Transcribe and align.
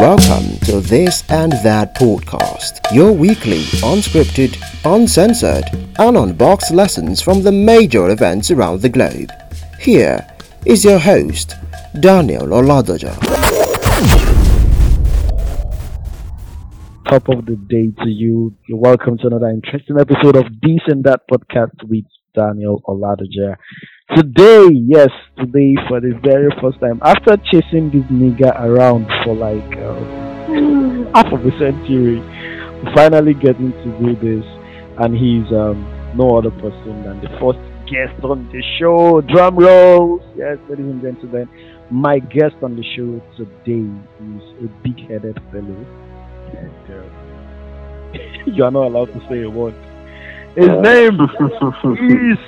Welcome 0.00 0.58
to 0.66 0.82
This 0.82 1.24
and 1.30 1.52
That 1.64 1.94
podcast, 1.96 2.80
your 2.94 3.12
weekly, 3.12 3.60
unscripted, 3.80 4.54
uncensored, 4.84 5.64
and 5.98 6.18
unboxed 6.18 6.70
lessons 6.70 7.22
from 7.22 7.42
the 7.42 7.50
major 7.50 8.10
events 8.10 8.50
around 8.50 8.82
the 8.82 8.90
globe. 8.90 9.30
Here 9.80 10.20
is 10.66 10.84
your 10.84 10.98
host, 10.98 11.54
Daniel 11.98 12.42
Oladoja. 12.48 13.14
Top 17.08 17.26
of 17.30 17.46
the 17.46 17.56
day 17.56 17.90
to 18.04 18.10
you. 18.10 18.54
Welcome 18.68 19.16
to 19.16 19.28
another 19.28 19.48
interesting 19.48 19.98
episode 19.98 20.36
of 20.36 20.44
This 20.60 20.80
and 20.88 21.04
That 21.04 21.22
podcast 21.32 21.82
with 21.84 22.04
Daniel 22.34 22.82
Oladoja. 22.86 23.56
Today, 24.14 24.68
yes, 24.86 25.08
today 25.36 25.74
for 25.88 26.00
the 26.00 26.14
very 26.22 26.48
first 26.62 26.78
time, 26.78 27.00
after 27.02 27.36
chasing 27.50 27.90
this 27.90 28.06
nigga 28.06 28.54
around 28.54 29.04
for 29.24 29.34
like 29.34 29.66
uh, 29.82 29.98
half 31.12 31.26
of 31.32 31.44
a 31.44 31.50
century, 31.58 32.22
we 32.22 32.94
finally 32.94 33.34
getting 33.34 33.72
to 33.72 33.98
do 33.98 34.14
this, 34.22 34.46
and 35.02 35.12
he's 35.12 35.50
um, 35.52 35.82
no 36.14 36.38
other 36.38 36.52
person 36.52 37.02
than 37.02 37.20
the 37.20 37.28
first 37.42 37.58
guest 37.90 38.14
on 38.22 38.46
the 38.52 38.62
show. 38.78 39.22
Drum 39.22 39.56
rolls, 39.56 40.22
yes, 40.36 40.56
ladies 40.68 40.86
and 40.86 41.02
gentlemen. 41.02 41.48
My 41.90 42.20
guest 42.20 42.54
on 42.62 42.76
the 42.76 42.84
show 42.94 43.20
today 43.36 43.90
is 44.22 44.42
a 44.62 44.68
big-headed 44.86 45.34
fellow, 45.50 45.82
uh, 46.54 47.02
you 48.46 48.62
are 48.62 48.70
not 48.70 48.86
allowed 48.86 49.06
to 49.06 49.20
say 49.28 49.42
a 49.42 49.50
word. 49.50 49.74
His 50.54 50.68
name 50.68 51.18
is 52.30 52.38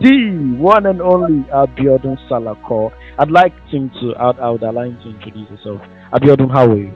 the 0.00 0.56
one 0.58 0.86
and 0.86 1.00
only 1.00 1.42
Abiodun 1.50 2.18
Salako. 2.28 2.92
I'd 3.18 3.30
like 3.30 3.52
him 3.68 3.90
to, 4.00 4.14
I'd, 4.18 4.38
I 4.38 4.50
would 4.50 4.62
allow 4.62 4.82
him 4.82 4.98
to 5.02 5.10
introduce 5.10 5.48
himself. 5.48 5.80
Abiodun, 6.12 6.50
how 6.50 6.70
are 6.70 6.76
you? 6.76 6.92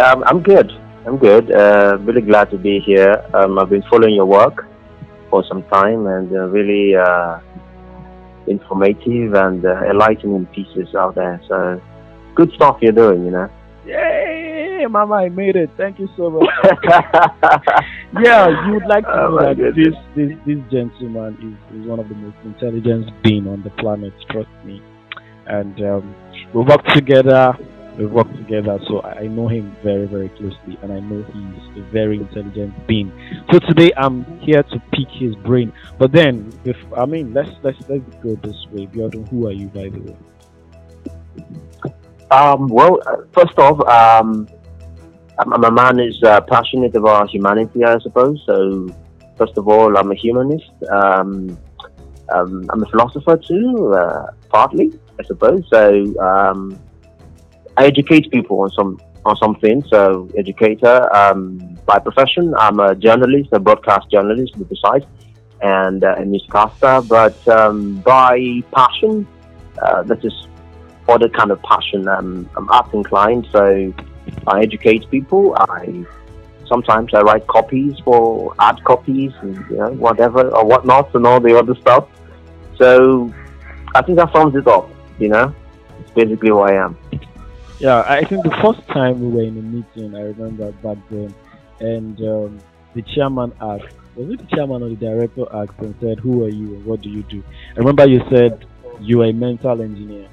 Um, 0.00 0.24
I'm 0.26 0.42
good. 0.42 0.70
I'm 1.06 1.18
good. 1.18 1.54
Uh, 1.54 1.98
really 2.00 2.22
glad 2.22 2.50
to 2.50 2.58
be 2.58 2.80
here. 2.80 3.24
Um, 3.34 3.58
I've 3.58 3.70
been 3.70 3.84
following 3.90 4.14
your 4.14 4.26
work 4.26 4.66
for 5.30 5.44
some 5.48 5.62
time 5.64 6.06
and 6.06 6.32
uh, 6.32 6.46
really 6.46 6.96
uh, 6.96 7.40
informative 8.46 9.34
and 9.34 9.64
uh, 9.64 9.82
enlightening 9.90 10.46
pieces 10.46 10.94
out 10.94 11.14
there. 11.14 11.40
So 11.48 11.80
good 12.34 12.52
stuff 12.54 12.78
you're 12.80 12.92
doing, 12.92 13.24
you 13.24 13.30
know. 13.30 13.50
Yay, 14.84 14.90
Mama, 14.90 15.14
I 15.14 15.28
made 15.30 15.56
it. 15.56 15.70
Thank 15.76 15.98
you 15.98 16.08
so 16.16 16.30
much. 16.30 16.48
yeah, 18.22 18.66
you 18.66 18.74
would 18.74 18.86
like 18.86 19.04
to 19.04 19.10
Oh, 19.12 19.28
know 19.30 19.36
my 19.36 19.54
that 19.54 19.56
this, 19.56 19.74
goodness. 19.76 19.96
this 20.14 20.30
this 20.46 20.58
gentleman 20.70 21.34
is, 21.40 21.80
is 21.80 21.86
one 21.86 21.98
of 22.00 22.08
the 22.08 22.14
most 22.14 22.36
intelligent 22.44 23.10
being 23.22 23.46
on 23.48 23.62
the 23.62 23.70
planet. 23.70 24.12
Trust 24.30 24.50
me. 24.64 24.82
And 25.46 25.80
um, 25.82 26.14
we 26.52 26.62
work 26.62 26.84
together. 26.94 27.56
We 27.98 28.06
work 28.06 28.30
together, 28.36 28.78
so 28.88 29.00
I 29.00 29.20
I 29.20 29.26
know 29.28 29.46
him 29.48 29.76
very 29.82 30.06
very 30.06 30.28
closely, 30.30 30.76
and 30.82 30.92
I 30.92 31.00
know 31.00 31.22
he's 31.32 31.82
a 31.82 31.90
very 31.90 32.18
intelligent 32.18 32.74
being. 32.86 33.12
So 33.52 33.58
today 33.60 33.90
I'm 33.96 34.24
here 34.40 34.62
to 34.64 34.82
pick 34.92 35.08
his 35.12 35.34
brain. 35.36 35.72
But 35.98 36.12
then, 36.12 36.50
if 36.64 36.76
I 36.96 37.06
mean, 37.06 37.32
let's 37.32 37.50
let's 37.62 37.78
let's 37.88 38.02
go 38.22 38.34
this 38.42 38.66
way. 38.72 38.86
Biodun, 38.86 39.28
who 39.30 39.46
are 39.46 39.52
you 39.52 39.68
by 39.68 39.88
the 39.88 40.00
way? 40.00 40.16
Um, 42.30 42.66
well, 42.68 42.98
uh, 43.06 43.16
first 43.32 43.56
off, 43.58 43.78
um, 43.88 44.48
I'm, 45.38 45.52
I'm 45.52 45.64
a 45.64 45.70
man 45.70 45.98
who's 45.98 46.22
uh, 46.22 46.40
passionate 46.42 46.94
about 46.94 47.30
humanity, 47.30 47.84
I 47.84 47.98
suppose. 47.98 48.42
So, 48.46 48.88
first 49.36 49.56
of 49.56 49.68
all, 49.68 49.96
I'm 49.96 50.10
a 50.10 50.14
humanist. 50.14 50.70
Um, 50.90 51.58
um, 52.32 52.66
I'm 52.70 52.82
a 52.82 52.86
philosopher 52.86 53.36
too, 53.36 53.92
uh, 53.94 54.26
partly, 54.48 54.92
I 55.18 55.24
suppose. 55.24 55.62
So, 55.70 56.18
um, 56.20 56.78
I 57.76 57.86
educate 57.86 58.30
people 58.30 58.60
on 58.60 58.70
some 58.70 59.00
on 59.24 59.36
something. 59.36 59.82
So, 59.88 60.28
educator 60.36 61.14
um, 61.14 61.58
by 61.86 61.98
profession. 61.98 62.54
I'm 62.56 62.78
a 62.80 62.94
journalist, 62.94 63.50
a 63.52 63.58
broadcast 63.58 64.10
journalist, 64.10 64.52
to 64.52 64.60
be 64.60 64.64
precise, 64.64 65.08
and 65.62 66.04
uh, 66.04 66.14
a 66.16 66.24
newscaster. 66.24 67.02
But 67.08 67.46
um, 67.48 67.96
by 68.00 68.62
passion, 68.72 69.26
uh, 69.82 70.02
that 70.04 70.24
is 70.24 70.32
kind 71.08 71.50
of 71.50 71.60
passion. 71.62 72.08
Um, 72.08 72.48
I'm 72.56 72.70
art 72.70 72.92
inclined, 72.94 73.46
so 73.52 73.92
I 74.46 74.60
educate 74.62 75.10
people. 75.10 75.54
I 75.58 76.04
sometimes 76.66 77.12
I 77.14 77.20
write 77.20 77.46
copies 77.46 77.98
for 78.00 78.54
ad 78.58 78.82
copies 78.84 79.32
and 79.42 79.56
you 79.70 79.76
know 79.76 79.92
whatever 79.92 80.48
or 80.48 80.64
whatnot 80.64 81.14
and 81.14 81.26
all 81.26 81.40
the 81.40 81.58
other 81.58 81.74
stuff. 81.76 82.08
So 82.76 83.32
I 83.94 84.02
think 84.02 84.18
that 84.18 84.32
sums 84.32 84.54
it 84.54 84.66
up. 84.66 84.90
You 85.18 85.28
know, 85.28 85.54
it's 86.00 86.10
basically 86.10 86.48
who 86.50 86.60
I 86.60 86.72
am. 86.72 86.96
Yeah, 87.78 88.04
I 88.06 88.24
think 88.24 88.44
the 88.44 88.56
first 88.62 88.86
time 88.88 89.20
we 89.20 89.28
were 89.28 89.42
in 89.42 89.58
a 89.58 89.62
meeting, 89.62 90.14
I 90.14 90.22
remember 90.22 90.70
back 90.72 90.96
then, 91.10 91.34
and 91.80 92.18
um, 92.20 92.58
the 92.94 93.02
chairman 93.02 93.52
asked, 93.60 93.94
was 94.14 94.30
it 94.30 94.38
the 94.38 94.56
chairman 94.56 94.82
or 94.82 94.88
the 94.90 94.96
director 94.96 95.44
asked 95.52 95.78
and 95.78 95.94
said, 96.00 96.20
Who 96.20 96.44
are 96.44 96.48
you 96.48 96.76
and 96.76 96.84
what 96.84 97.02
do 97.02 97.10
you 97.10 97.22
do? 97.24 97.42
I 97.76 97.78
remember 97.78 98.06
you 98.06 98.22
said 98.30 98.64
you 99.00 99.22
are 99.22 99.26
a 99.26 99.32
mental 99.32 99.82
engineer, 99.82 100.28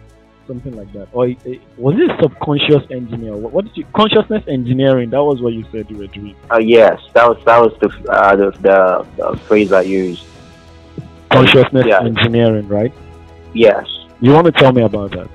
something 0.51 0.75
like 0.75 0.91
that. 0.93 1.07
Or 1.13 1.25
uh, 1.27 1.33
was 1.77 1.95
it 2.05 2.11
subconscious 2.21 2.83
engineer? 2.91 3.35
What, 3.35 3.51
what 3.53 3.63
did 3.65 3.77
you, 3.77 3.85
consciousness 3.95 4.43
engineering? 4.47 5.09
That 5.15 5.23
was 5.23 5.41
what 5.41 5.53
you 5.53 5.63
said 5.71 5.89
you 5.89 5.97
were 5.97 6.07
doing. 6.19 6.35
Uh, 6.51 6.59
yes, 6.77 6.99
that 7.13 7.25
was 7.29 7.39
that 7.45 7.59
was 7.65 7.73
the 7.81 7.89
uh, 8.11 8.35
the, 8.35 8.49
the, 8.67 8.79
the 9.17 9.37
phrase 9.47 9.71
I 9.71 9.81
used. 9.81 10.25
Consciousness 11.31 11.85
Yeah. 11.87 12.03
engineering, 12.11 12.67
right? 12.67 12.93
Yes. 13.53 13.85
You 14.19 14.31
want 14.33 14.45
to 14.47 14.51
tell 14.51 14.73
me 14.73 14.83
about 14.83 15.11
that? 15.11 15.29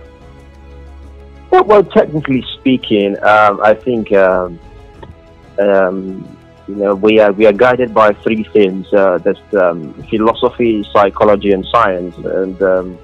Well, 1.50 1.65
well 1.65 1.84
technically 1.84 2.44
speaking, 2.59 3.10
um, 3.25 3.54
I 3.71 3.72
think 3.75 4.12
um, 4.12 4.60
um, 5.59 5.98
you 6.69 6.77
know 6.77 6.94
we 6.94 7.19
are 7.21 7.33
we 7.33 7.47
are 7.47 7.56
guided 7.65 7.94
by 7.94 8.12
three 8.25 8.44
things: 8.56 8.93
uh, 8.93 9.19
that's 9.25 9.41
um, 9.54 9.78
philosophy, 10.10 10.87
psychology, 10.93 11.53
and 11.53 11.65
science. 11.75 12.15
And 12.19 12.60
um, 12.62 12.98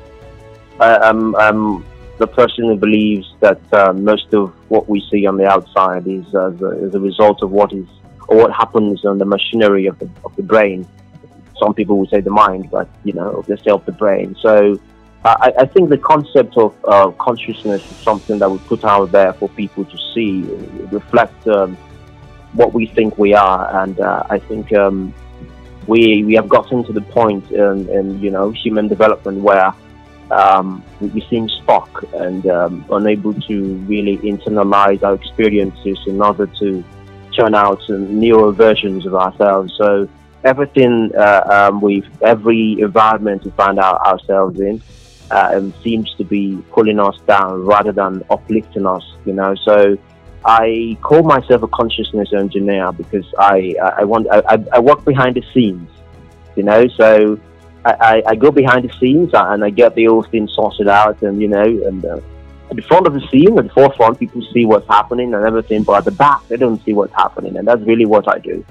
I, 0.80 0.90
I'm, 1.08 1.34
I'm 1.36 1.84
the 2.18 2.26
person 2.26 2.64
who 2.64 2.76
believes 2.76 3.34
that 3.40 3.60
uh, 3.72 3.92
most 3.92 4.32
of 4.34 4.52
what 4.68 4.88
we 4.88 5.06
see 5.10 5.26
on 5.26 5.36
the 5.36 5.46
outside 5.46 6.06
is 6.06 6.26
is 6.26 6.94
a 6.94 7.00
result 7.00 7.42
of 7.42 7.50
what 7.50 7.72
is 7.72 7.86
or 8.28 8.36
what 8.36 8.52
happens 8.52 9.04
on 9.04 9.18
the 9.18 9.24
machinery 9.24 9.86
of 9.86 9.98
the 9.98 10.08
of 10.24 10.34
the 10.36 10.42
brain. 10.42 10.86
Some 11.58 11.74
people 11.74 11.98
would 11.98 12.10
say 12.10 12.20
the 12.20 12.30
mind, 12.30 12.70
but 12.70 12.88
you 13.04 13.12
know, 13.12 13.30
of 13.38 13.46
the 13.46 13.56
self, 13.58 13.84
the 13.86 13.92
brain. 13.92 14.36
So. 14.40 14.78
I, 15.24 15.52
I 15.60 15.66
think 15.66 15.88
the 15.88 15.98
concept 15.98 16.56
of 16.56 16.74
uh, 16.84 17.12
consciousness 17.12 17.88
is 17.88 17.96
something 17.98 18.40
that 18.40 18.50
we 18.50 18.58
put 18.58 18.84
out 18.84 19.12
there 19.12 19.32
for 19.34 19.48
people 19.50 19.84
to 19.84 19.96
see, 20.12 20.42
reflect 20.90 21.46
um, 21.46 21.76
what 22.54 22.72
we 22.74 22.86
think 22.86 23.18
we 23.18 23.32
are, 23.32 23.82
and 23.82 24.00
uh, 24.00 24.24
I 24.28 24.40
think 24.40 24.72
um, 24.72 25.14
we 25.86 26.24
we 26.24 26.34
have 26.34 26.48
gotten 26.48 26.84
to 26.84 26.92
the 26.92 27.00
point 27.00 27.50
in, 27.50 27.88
in 27.88 28.20
you 28.20 28.30
know 28.30 28.50
human 28.50 28.88
development 28.88 29.42
where 29.42 29.72
um, 30.30 30.82
we, 31.00 31.20
seem 31.28 31.48
stuck 31.48 32.04
and 32.14 32.46
um, 32.46 32.84
unable 32.90 33.34
to 33.34 33.74
really 33.86 34.16
internalize 34.18 35.02
our 35.02 35.14
experiences 35.14 35.98
in 36.06 36.22
order 36.22 36.46
to 36.58 36.84
turn 37.38 37.54
out 37.54 37.80
newer 37.88 38.52
versions 38.52 39.06
of 39.06 39.14
ourselves. 39.14 39.72
So 39.76 40.08
everything 40.44 41.10
uh, 41.16 41.70
um, 41.72 42.02
every 42.22 42.80
environment 42.80 43.44
we 43.44 43.50
find 43.52 43.78
our, 43.78 43.98
ourselves 44.06 44.58
in 44.60 44.82
uh, 45.30 45.52
um, 45.54 45.74
seems 45.82 46.12
to 46.16 46.24
be 46.24 46.62
pulling 46.72 46.98
us 47.00 47.16
down 47.26 47.64
rather 47.64 47.92
than 47.92 48.22
uplifting 48.30 48.86
us, 48.86 49.02
you 49.24 49.32
know. 49.32 49.54
So 49.64 49.96
I 50.44 50.96
call 51.02 51.22
myself 51.22 51.62
a 51.62 51.68
consciousness 51.68 52.32
engineer 52.32 52.92
because 52.92 53.26
I, 53.38 53.74
I, 53.82 53.88
I 54.00 54.04
want 54.04 54.26
I- 54.30 54.64
I 54.72 54.78
work 54.80 55.04
behind 55.04 55.36
the 55.36 55.42
scenes, 55.54 55.88
you 56.56 56.64
know. 56.64 56.86
So 56.88 57.38
I, 57.84 57.92
I, 57.92 58.22
I 58.28 58.34
go 58.36 58.50
behind 58.50 58.88
the 58.88 58.92
scenes 58.98 59.30
and 59.32 59.64
I 59.64 59.70
get 59.70 59.94
the 59.94 60.06
whole 60.06 60.22
thing 60.22 60.48
sorted 60.48 60.88
out, 60.88 61.22
and 61.22 61.40
you 61.40 61.48
know, 61.48 61.62
and 61.62 62.04
uh, 62.04 62.20
at 62.70 62.76
the 62.76 62.82
front 62.82 63.06
of 63.06 63.14
the 63.14 63.26
scene, 63.28 63.58
at 63.58 63.64
the 63.64 63.70
forefront, 63.70 64.18
people 64.18 64.42
see 64.52 64.64
what's 64.64 64.86
happening 64.88 65.34
and 65.34 65.44
everything, 65.44 65.82
but 65.82 65.98
at 65.98 66.04
the 66.04 66.12
back, 66.12 66.46
they 66.48 66.56
don't 66.56 66.82
see 66.84 66.92
what's 66.92 67.14
happening, 67.14 67.56
and 67.56 67.66
that's 67.66 67.82
really 67.82 68.06
what 68.06 68.28
I 68.28 68.38
do. 68.38 68.64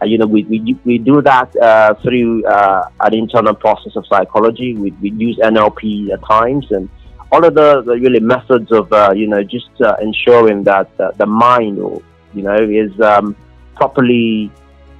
Uh, 0.00 0.04
you 0.04 0.16
know, 0.16 0.26
we, 0.26 0.44
we, 0.44 0.76
we 0.84 0.98
do 0.98 1.20
that 1.22 1.54
uh, 1.56 1.94
through 1.94 2.44
uh, 2.46 2.88
an 3.00 3.14
internal 3.14 3.54
process 3.54 3.96
of 3.96 4.06
psychology. 4.06 4.74
We, 4.74 4.92
we 4.92 5.10
use 5.10 5.38
NLP 5.38 6.10
at 6.10 6.24
times, 6.24 6.70
and 6.70 6.88
all 7.32 7.44
of 7.44 7.54
the, 7.54 7.82
the 7.82 7.94
really 7.94 8.20
methods 8.20 8.70
of, 8.70 8.92
uh, 8.92 9.12
you 9.14 9.26
know, 9.26 9.42
just 9.42 9.70
uh, 9.80 9.96
ensuring 10.00 10.62
that 10.64 10.88
uh, 11.00 11.10
the 11.12 11.26
mind, 11.26 11.78
or 11.80 12.00
you 12.34 12.42
know, 12.42 12.56
is 12.56 12.92
um, 13.00 13.34
properly 13.74 14.52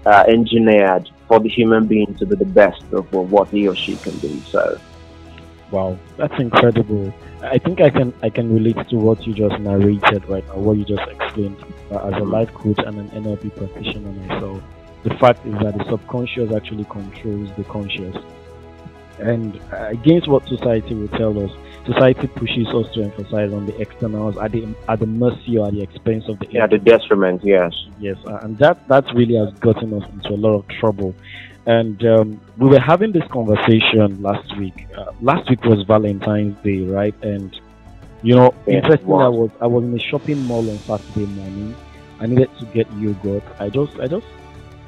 uh, 0.05 0.25
engineered 0.27 1.09
for 1.29 1.39
the 1.39 1.49
human 1.49 1.87
being 1.87 2.15
to 2.17 2.27
be 2.27 2.35
the 2.35 2.45
best 2.47 2.83
of 2.93 3.13
what 3.13 3.49
he 3.49 3.69
or 3.69 3.77
she 3.77 3.97
can 3.97 4.19
do. 4.19 4.41
So, 4.51 4.81
Wow, 5.71 5.99
that's 6.17 6.33
incredible. 6.41 7.13
I 7.43 7.59
think 7.59 7.83
I 7.83 7.91
can 7.91 8.15
I 8.23 8.31
can 8.31 8.53
relate 8.53 8.89
to 8.89 8.97
what 8.97 9.27
you 9.27 9.35
just 9.35 9.61
narrated 9.61 10.27
right 10.27 10.47
now, 10.47 10.57
what 10.57 10.79
you 10.79 10.85
just 10.85 11.07
explained 11.11 11.63
uh, 11.91 12.07
as 12.07 12.15
a 12.15 12.25
life 12.25 12.53
coach 12.55 12.79
and 12.79 12.99
an 12.99 13.11
NLP 13.11 13.55
practitioner 13.55 14.11
myself. 14.13 14.63
The 15.03 15.15
fact 15.17 15.45
is 15.47 15.53
that 15.61 15.77
the 15.77 15.85
subconscious 15.91 16.53
actually 16.53 16.85
controls 16.85 17.51
the 17.57 17.65
conscious, 17.65 18.17
and 19.19 19.61
uh, 19.73 19.89
against 19.89 20.27
what 20.27 20.49
society 20.49 20.95
will 20.95 21.09
tell 21.09 21.39
us. 21.39 21.51
Society 21.89 22.27
pushes 22.29 22.67
us 22.69 22.93
to 22.95 23.03
emphasize 23.03 23.53
on 23.53 23.67
the 23.67 23.81
externals 23.81 24.37
at 24.39 24.53
the 24.53 24.69
at 24.89 25.01
the 25.01 25.07
mercy 25.07 25.57
or 25.57 25.69
at 25.69 25.73
the 25.73 25.83
expense 25.83 26.25
of 26.29 26.39
the 26.39 26.47
yeah 26.51 26.67
the 26.67 26.79
detriment 26.79 27.43
yes. 27.43 27.73
Yes 27.99 28.17
uh, 28.27 28.39
and 28.43 28.59
that 28.59 28.87
that 28.89 29.05
really 29.15 29.37
has 29.37 29.53
gotten 29.61 29.95
us 29.95 30.09
into 30.13 30.31
a 30.31 30.41
lot 30.45 30.55
of 30.55 30.69
trouble. 30.81 31.15
And 31.67 32.03
um, 32.07 32.41
we 32.57 32.69
were 32.69 32.81
having 32.81 33.13
this 33.13 33.27
conversation 33.31 34.23
last 34.23 34.57
week. 34.59 34.87
Uh, 34.97 35.13
last 35.21 35.51
week 35.51 35.63
was 35.65 35.83
valentine's 35.87 36.57
day 36.63 36.81
right? 36.81 37.15
And 37.23 37.59
you 38.23 38.35
know 38.35 38.53
yeah, 38.67 38.79
interesting 38.79 39.13
i 39.13 39.29
was 39.29 39.51
i 39.61 39.67
was 39.67 39.85
in 39.85 39.95
a 39.95 40.01
shopping 40.11 40.43
mall 40.45 40.69
on 40.71 40.79
saturday 40.79 41.27
morning. 41.27 41.75
I 42.21 42.27
needed 42.27 42.51
to 42.59 42.65
get 42.67 42.93
yogurt. 42.95 43.45
I 43.59 43.71
just 43.71 43.99
i 44.01 44.07
just 44.07 44.27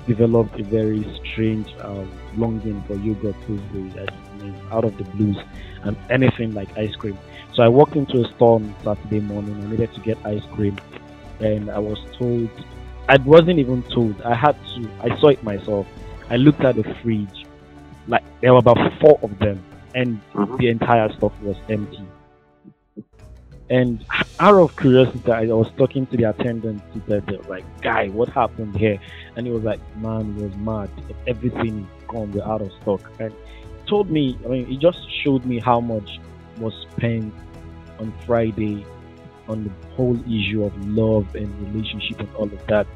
developed 0.06 0.58
a 0.58 0.64
very 0.64 1.06
strange 1.22 1.72
um, 1.80 2.10
longing 2.36 2.82
for 2.84 2.94
yogurt 2.96 3.36
Tuesday 3.46 4.06
I 4.06 4.42
mean 4.42 4.54
out 4.72 4.84
of 4.84 4.96
the 4.98 5.04
blues 5.04 5.38
and 5.82 5.96
anything 6.10 6.54
like 6.54 6.76
ice 6.76 6.94
cream. 6.96 7.18
So 7.54 7.62
I 7.62 7.68
walked 7.68 7.96
into 7.96 8.22
a 8.22 8.28
store 8.34 8.56
on 8.56 8.74
Saturday 8.84 9.20
morning. 9.20 9.62
I 9.64 9.70
needed 9.70 9.92
to 9.94 10.00
get 10.00 10.18
ice 10.24 10.44
cream, 10.52 10.78
and 11.40 11.70
I 11.70 11.78
was 11.78 11.98
told 12.16 12.50
I 13.10 13.16
wasn't 13.24 13.58
even 13.58 13.82
told. 13.84 14.22
I 14.22 14.36
had 14.36 14.52
to. 14.52 14.88
I 15.02 15.18
saw 15.18 15.28
it 15.28 15.42
myself. 15.42 15.84
I 16.28 16.36
looked 16.36 16.60
at 16.60 16.76
the 16.76 16.84
fridge, 17.02 17.44
like 18.06 18.22
there 18.40 18.52
were 18.52 18.60
about 18.60 18.78
four 19.00 19.18
of 19.20 19.36
them, 19.40 19.60
and 19.96 20.20
mm-hmm. 20.32 20.56
the 20.58 20.68
entire 20.68 21.12
stuff 21.14 21.32
was 21.42 21.56
empty. 21.68 22.06
And 23.68 24.04
out 24.38 24.54
of 24.54 24.76
curiosity, 24.76 25.32
I 25.32 25.46
was 25.46 25.68
talking 25.76 26.06
to 26.06 26.16
the 26.16 26.30
attendant. 26.30 26.82
He 26.94 27.02
said, 27.08 27.24
"Like, 27.48 27.64
guy, 27.82 28.10
what 28.10 28.28
happened 28.28 28.76
here?" 28.76 29.00
And 29.34 29.44
he 29.44 29.52
was 29.52 29.64
like, 29.64 29.80
"Man, 29.96 30.36
he 30.36 30.44
was 30.44 30.54
mad. 30.58 30.88
Everything 31.26 31.80
is 31.80 32.04
gone. 32.06 32.30
We're 32.30 32.44
out 32.44 32.62
of 32.62 32.70
stock." 32.80 33.10
And 33.18 33.34
told 33.90 34.10
me, 34.10 34.38
I 34.44 34.48
mean, 34.48 34.66
he 34.66 34.76
just 34.76 34.98
showed 35.22 35.44
me 35.44 35.58
how 35.58 35.80
much 35.80 36.20
was 36.58 36.72
spent 36.92 37.34
on 37.98 38.14
Friday 38.24 38.86
on 39.48 39.64
the 39.64 39.94
whole 39.96 40.18
issue 40.26 40.64
of 40.64 40.72
love 40.86 41.34
and 41.34 41.48
relationship 41.68 42.20
and 42.20 42.28
all 42.36 42.44
of 42.44 42.66
that. 42.68 42.86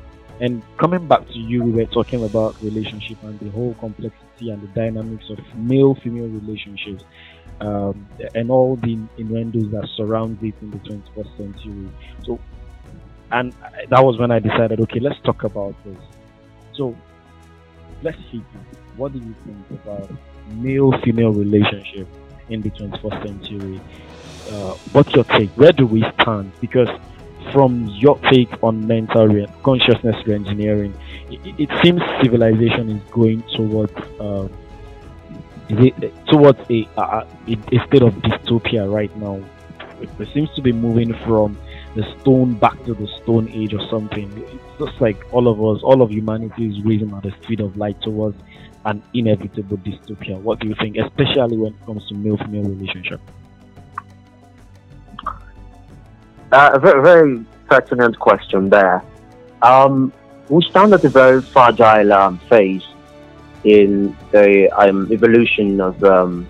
And 0.40 0.62
coming 0.78 1.06
back 1.06 1.26
to 1.28 1.38
you, 1.38 1.62
we 1.62 1.72
were 1.72 1.86
talking 1.86 2.24
about 2.24 2.60
relationship 2.62 3.22
and 3.24 3.38
the 3.40 3.50
whole 3.50 3.74
complexity 3.74 4.50
and 4.50 4.62
the 4.62 4.68
dynamics 4.68 5.28
of 5.30 5.38
male-female 5.56 6.28
relationships, 6.28 7.04
um, 7.60 8.08
and 8.34 8.50
all 8.50 8.76
the 8.76 8.98
innuendos 9.18 9.70
that 9.72 9.88
surround 9.96 10.42
it 10.42 10.54
in 10.60 10.70
the 10.70 10.78
21st 10.78 11.36
century. 11.36 11.88
So, 12.24 12.40
and 13.30 13.52
that 13.90 14.04
was 14.04 14.18
when 14.18 14.30
I 14.30 14.38
decided, 14.38 14.80
okay, 14.80 15.00
let's 15.00 15.20
talk 15.20 15.44
about 15.44 15.74
this. 15.84 15.98
So, 16.74 16.96
let's 18.02 18.18
hit 18.30 18.40
it. 18.40 18.78
What 18.96 19.12
do 19.12 19.18
you 19.18 19.34
think 19.44 19.82
about 19.82 20.10
male 20.48 20.92
female 21.02 21.32
relationship 21.32 22.06
in 22.48 22.60
the 22.60 22.70
21st 22.70 23.26
century. 23.26 23.80
Uh, 24.50 24.74
what's 24.92 25.12
your 25.14 25.24
take? 25.24 25.50
Where 25.50 25.72
do 25.72 25.86
we 25.86 26.04
stand? 26.20 26.52
Because 26.60 26.88
from 27.52 27.86
your 27.88 28.18
take 28.30 28.62
on 28.62 28.86
mental 28.86 29.26
re- 29.28 29.46
consciousness 29.62 30.16
reengineering, 30.24 30.94
it, 31.30 31.70
it, 31.70 31.82
seems 31.82 32.02
civilization 32.22 32.90
is 32.90 33.02
going 33.10 33.42
towards 33.54 33.92
uh, 34.20 34.48
towards 36.28 36.58
a, 36.70 36.88
a, 36.96 37.26
a 37.48 37.86
state 37.86 38.02
of 38.02 38.14
dystopia 38.16 38.92
right 38.92 39.14
now. 39.16 39.42
It 40.00 40.28
seems 40.34 40.50
to 40.54 40.62
be 40.62 40.72
moving 40.72 41.14
from 41.24 41.56
the 41.94 42.04
stone 42.20 42.54
back 42.54 42.82
to 42.84 42.94
the 42.94 43.06
stone 43.22 43.48
age 43.50 43.72
or 43.74 43.86
something. 43.88 44.30
It's 44.52 44.78
just 44.78 45.00
like 45.00 45.32
all 45.32 45.48
of 45.48 45.58
us, 45.62 45.82
all 45.82 46.02
of 46.02 46.10
humanity 46.10 46.68
is 46.68 46.82
raising 46.82 47.12
at 47.12 47.22
the 47.22 47.32
speed 47.42 47.60
of 47.60 47.76
light 47.76 48.00
towards 48.02 48.36
an 48.84 49.02
inevitable 49.14 49.76
dystopia? 49.78 50.38
What 50.40 50.58
do 50.60 50.68
you 50.68 50.74
think, 50.74 50.96
especially 50.96 51.56
when 51.56 51.72
it 51.72 51.86
comes 51.86 52.06
to 52.08 52.14
male-female 52.14 52.64
relationship? 52.64 53.20
Uh, 56.52 56.70
a 56.74 56.78
very, 56.78 57.02
very 57.02 57.44
pertinent 57.68 58.18
question 58.18 58.68
there. 58.70 59.02
Um, 59.62 60.12
we 60.48 60.62
stand 60.62 60.92
at 60.92 61.04
a 61.04 61.08
very 61.08 61.40
fragile 61.40 62.12
um, 62.12 62.38
phase 62.50 62.86
in 63.64 64.14
the 64.30 64.70
um, 64.78 65.10
evolution 65.10 65.80
of 65.80 66.02
um, 66.04 66.46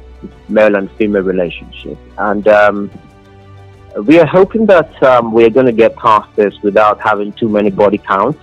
male 0.48 0.74
and 0.74 0.90
female 0.92 1.22
relationship, 1.22 1.96
and 2.18 2.46
um, 2.48 2.90
we 4.02 4.18
are 4.18 4.26
hoping 4.26 4.66
that 4.66 5.02
um, 5.02 5.32
we 5.32 5.44
are 5.44 5.50
going 5.50 5.66
to 5.66 5.72
get 5.72 5.94
past 5.96 6.34
this 6.36 6.54
without 6.62 7.00
having 7.00 7.32
too 7.32 7.48
many 7.48 7.70
body 7.70 7.98
counts 7.98 8.40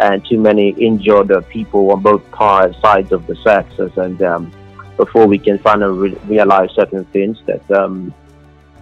and 0.00 0.24
too 0.26 0.38
many 0.38 0.70
injured 0.70 1.32
people 1.48 1.90
on 1.90 2.00
both 2.00 2.22
sides 2.36 3.10
of 3.10 3.26
the 3.26 3.36
sexes, 3.42 3.90
and 3.96 4.22
um, 4.22 4.52
before 4.96 5.26
we 5.26 5.38
can 5.38 5.58
finally 5.58 6.10
re- 6.10 6.18
realize 6.26 6.70
certain 6.74 7.04
things 7.06 7.38
that 7.46 7.68
um, 7.72 8.14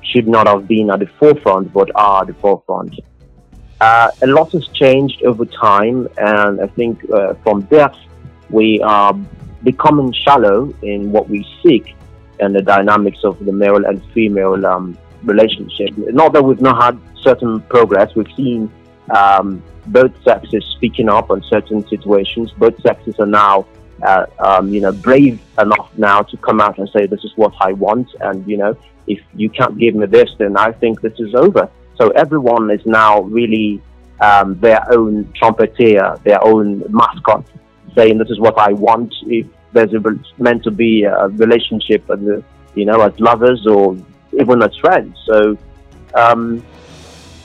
should 0.03 0.29
not 0.29 0.47
have 0.47 0.69
been 0.69 0.91
at 0.91 1.01
the 1.01 1.07
forefront 1.19 1.73
but 1.73 1.91
are 1.95 2.23
at 2.23 2.27
the 2.27 2.35
forefront. 2.35 2.95
Uh, 3.81 4.11
a 4.23 4.27
lot 4.27 4.53
has 4.53 4.67
changed 4.69 5.23
over 5.25 5.45
time, 5.45 6.09
and 6.19 6.61
I 6.61 6.67
think 6.67 7.11
uh, 7.11 7.35
from 7.43 7.63
depth 7.63 7.99
we 8.51 8.81
are 8.83 9.15
becoming 9.65 10.13
shallow 10.13 10.73
in 10.83 11.11
what 11.11 11.29
we 11.29 11.47
seek 11.63 11.95
and 12.41 12.55
the 12.55 12.63
dynamics 12.63 13.19
of 13.25 13.43
the 13.45 13.53
male 13.53 13.85
and 13.87 14.03
female 14.13 14.65
um, 14.67 14.97
relationship. 15.27 15.91
Not 15.97 16.33
that 16.33 16.43
we've 16.43 16.61
not 16.61 16.83
had 16.83 17.01
certain 17.23 17.61
progress, 17.63 18.15
we've 18.15 18.33
seen 18.37 18.71
um, 19.15 19.63
both 19.87 20.13
sexes 20.23 20.65
speaking 20.77 21.09
up 21.09 21.31
on 21.31 21.43
certain 21.45 21.87
situations. 21.87 22.53
Both 22.53 22.81
sexes 22.83 23.19
are 23.19 23.27
now, 23.27 23.67
uh, 24.03 24.27
um, 24.39 24.73
you 24.73 24.81
know, 24.81 24.93
brave 24.93 25.41
enough 25.59 25.91
now 25.97 26.23
to 26.23 26.37
come 26.39 26.61
out 26.61 26.79
and 26.79 26.89
say, 26.91 27.07
"This 27.07 27.25
is 27.25 27.33
what 27.37 27.55
I 27.61 27.73
want," 27.73 28.09
and 28.21 28.47
you 28.47 28.57
know, 28.57 28.77
if 29.07 29.21
you 29.35 29.49
can't 29.51 29.79
give 29.79 29.95
me 29.95 30.07
this, 30.07 30.31
then 30.39 30.57
I 30.57 30.73
think 30.73 31.01
this 31.01 31.19
is 31.19 31.35
over. 31.35 31.69
So 31.97 32.11
everyone 32.11 32.71
is 32.71 32.85
now 32.85 33.23
really 33.23 33.81
um, 34.21 34.59
their 34.61 34.81
own 34.93 35.33
trumpeter, 35.35 36.19
their 36.25 36.43
own 36.45 36.83
mascot, 36.89 37.45
saying, 37.95 38.19
"This 38.19 38.31
is 38.31 38.41
what 38.41 38.59
I 38.59 38.73
want." 38.73 39.15
If 39.27 39.47
there's 39.73 39.93
a, 39.95 40.03
meant 40.39 40.65
to 40.65 40.71
be 40.71 41.05
a 41.05 41.29
relationship, 41.29 42.09
as 42.11 42.21
you 42.75 42.85
know, 42.85 43.01
as 43.01 43.19
lovers 43.21 43.67
or 43.67 43.97
even 44.33 44.63
as 44.63 44.75
friends. 44.77 45.19
So 45.27 45.59
um, 46.15 46.65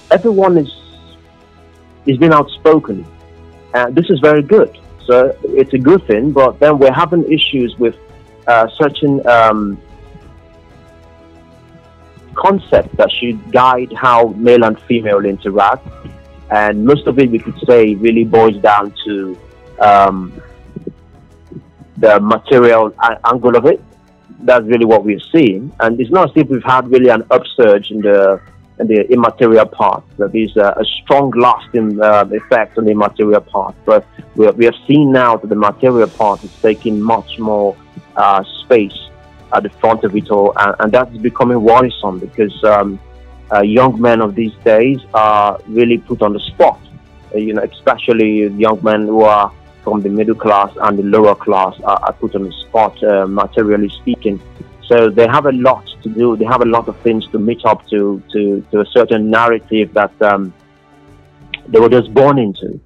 everyone 0.09 0.57
is 0.57 0.71
he's 2.05 2.17
been 2.17 2.33
outspoken. 2.33 3.05
And 3.73 3.95
this 3.95 4.09
is 4.09 4.19
very 4.19 4.41
good. 4.41 4.77
So 5.05 5.35
it's 5.43 5.73
a 5.73 5.77
good 5.77 6.05
thing, 6.07 6.31
but 6.31 6.59
then 6.59 6.77
we're 6.77 6.93
having 6.93 7.23
issues 7.31 7.75
with 7.77 7.95
uh, 8.47 8.67
certain 8.77 9.25
um, 9.27 9.81
concepts 12.35 12.95
that 12.97 13.11
should 13.11 13.51
guide 13.51 13.93
how 13.93 14.29
male 14.29 14.63
and 14.63 14.79
female 14.81 15.25
interact. 15.25 15.87
And 16.49 16.85
most 16.85 17.07
of 17.07 17.17
it, 17.17 17.31
we 17.31 17.39
could 17.39 17.57
say, 17.67 17.95
really 17.95 18.25
boils 18.25 18.57
down 18.61 18.93
to 19.05 19.37
um, 19.79 20.41
the 21.97 22.19
material 22.19 22.93
angle 23.25 23.55
of 23.55 23.65
it. 23.65 23.81
That's 24.43 24.65
really 24.65 24.85
what 24.85 25.03
we're 25.03 25.25
seeing. 25.31 25.73
And 25.79 25.99
it's 25.99 26.11
not 26.11 26.29
as 26.29 26.35
if 26.35 26.49
we've 26.49 26.63
had 26.63 26.89
really 26.89 27.09
an 27.09 27.23
upsurge 27.31 27.91
in 27.91 28.01
the 28.01 28.41
in 28.79 28.87
the 28.87 29.01
immaterial 29.11 29.65
part. 29.65 30.03
There 30.17 30.29
is 30.33 30.55
uh, 30.57 30.73
a 30.75 30.83
strong 31.03 31.31
lasting 31.31 32.01
uh, 32.01 32.25
effect 32.31 32.77
on 32.77 32.85
the 32.85 32.91
immaterial 32.91 33.41
part. 33.41 33.75
But 33.85 34.05
we, 34.35 34.49
we 34.51 34.65
have 34.65 34.75
seen 34.87 35.11
now 35.11 35.37
that 35.37 35.47
the 35.47 35.55
material 35.55 36.09
part 36.09 36.43
is 36.43 36.51
taking 36.61 36.99
much 36.99 37.37
more 37.37 37.77
uh, 38.15 38.43
space 38.63 38.97
at 39.53 39.63
the 39.63 39.69
front 39.69 40.03
of 40.03 40.15
it 40.15 40.31
all, 40.31 40.53
and, 40.57 40.75
and 40.79 40.91
that 40.93 41.11
is 41.13 41.21
becoming 41.21 41.61
worrisome 41.61 42.19
because 42.19 42.63
um, 42.63 42.99
uh, 43.53 43.61
young 43.61 43.99
men 43.99 44.21
of 44.21 44.33
these 44.33 44.53
days 44.63 44.99
are 45.13 45.59
really 45.67 45.97
put 45.97 46.21
on 46.21 46.33
the 46.33 46.39
spot. 46.39 46.79
Uh, 47.33 47.37
you 47.37 47.53
know, 47.53 47.61
especially 47.63 48.47
young 48.47 48.79
men 48.81 49.07
who 49.07 49.21
are 49.21 49.51
from 49.83 50.01
the 50.01 50.09
middle 50.09 50.35
class 50.35 50.71
and 50.81 50.97
the 50.97 51.03
lower 51.03 51.35
class 51.35 51.75
are, 51.83 51.99
are 52.03 52.13
put 52.13 52.35
on 52.35 52.43
the 52.43 52.51
spot, 52.51 53.01
uh, 53.03 53.25
materially 53.27 53.89
speaking. 53.89 54.39
So 54.87 55.09
they 55.09 55.27
have 55.27 55.45
a 55.45 55.51
lot 55.53 55.87
to 56.03 56.09
do. 56.09 56.35
They 56.35 56.45
have 56.45 56.61
a 56.61 56.65
lot 56.65 56.87
of 56.87 56.97
things 56.99 57.27
to 57.29 57.39
meet 57.39 57.63
up 57.65 57.87
to 57.89 58.21
to, 58.33 58.65
to 58.71 58.81
a 58.81 58.85
certain 58.87 59.29
narrative 59.29 59.93
that 59.93 60.13
um, 60.21 60.53
they 61.67 61.79
were 61.79 61.89
just 61.89 62.13
born 62.13 62.37
into, 62.37 62.79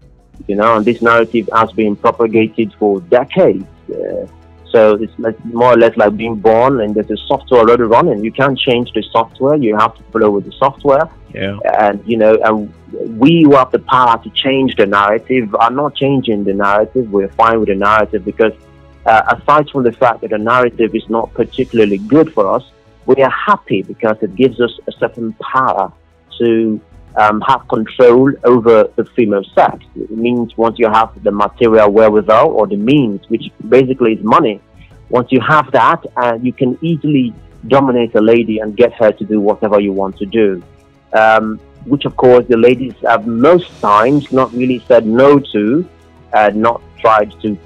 you 0.47 0.55
know. 0.55 0.75
And 0.75 0.85
this 0.85 1.01
narrative 1.01 1.49
has 1.53 1.71
been 1.71 1.95
propagated 1.95 2.73
for 2.79 3.01
decades. 3.01 3.65
Uh, 3.89 4.27
so 4.71 4.95
it's 4.95 5.17
like 5.17 5.43
more 5.45 5.73
or 5.73 5.77
less 5.77 5.95
like 5.95 6.17
being 6.17 6.35
born 6.35 6.81
and 6.81 6.93
there's 6.93 7.09
a 7.09 7.17
software 7.27 7.61
already 7.61 7.83
running. 7.83 8.23
You 8.23 8.31
can't 8.31 8.59
change 8.59 8.91
the 8.93 9.03
software. 9.03 9.55
You 9.55 9.77
have 9.77 9.95
to 9.95 10.03
follow 10.11 10.31
with 10.31 10.45
the 10.45 10.51
software. 10.51 11.09
Yeah. 11.33 11.57
And 11.79 12.03
you 12.05 12.17
know, 12.17 12.37
and 12.43 12.73
we 13.03 13.43
who 13.43 13.55
have 13.55 13.71
the 13.71 13.79
power 13.79 14.21
to 14.23 14.29
change 14.31 14.75
the 14.75 14.85
narrative 14.85 15.53
are 15.55 15.71
not 15.71 15.95
changing 15.95 16.43
the 16.43 16.53
narrative. 16.53 17.11
We're 17.11 17.29
fine 17.29 17.59
with 17.59 17.69
the 17.69 17.75
narrative 17.75 18.25
because 18.25 18.53
uh, 19.05 19.37
aside 19.37 19.69
from 19.69 19.83
the 19.83 19.91
fact 19.91 20.21
that 20.21 20.31
the 20.31 20.37
narrative 20.37 20.95
is 20.95 21.07
not 21.09 21.33
particularly 21.33 21.97
good 21.97 22.33
for 22.33 22.51
us, 22.51 22.63
we 23.05 23.15
are 23.21 23.29
happy 23.29 23.83
because 23.83 24.17
it 24.21 24.35
gives 24.35 24.59
us 24.59 24.71
a 24.87 24.91
certain 24.93 25.33
power 25.33 25.91
to 26.39 26.79
um, 27.15 27.41
have 27.41 27.67
control 27.67 28.31
over 28.43 28.89
the 28.95 29.05
female 29.15 29.43
sex. 29.53 29.85
It 29.95 30.11
means 30.11 30.57
once 30.57 30.79
you 30.79 30.89
have 30.89 31.23
the 31.23 31.31
material 31.31 31.89
wherewithal 31.91 32.49
or 32.49 32.67
the 32.67 32.77
means, 32.77 33.21
which 33.29 33.51
basically 33.67 34.13
is 34.13 34.23
money, 34.23 34.59
once 35.09 35.31
you 35.31 35.39
have 35.41 35.71
that, 35.71 36.03
uh, 36.17 36.37
you 36.41 36.51
can 36.51 36.77
easily 36.81 37.33
dominate 37.67 38.15
a 38.15 38.21
lady 38.21 38.59
and 38.59 38.75
get 38.75 38.93
her 38.93 39.11
to 39.11 39.23
do 39.23 39.39
whatever 39.39 39.79
you 39.79 39.91
want 39.91 40.17
to 40.17 40.25
do. 40.25 40.63
Um, 41.13 41.59
which, 41.85 42.05
of 42.05 42.15
course, 42.17 42.45
the 42.47 42.57
ladies 42.57 42.93
have 43.03 43.27
most 43.27 43.69
times 43.79 44.31
not 44.31 44.51
really 44.53 44.83
said 44.87 45.05
no 45.05 45.39
to, 45.39 45.87
uh, 46.33 46.51
not 46.53 46.81
tried 46.99 47.31
to 47.41 47.57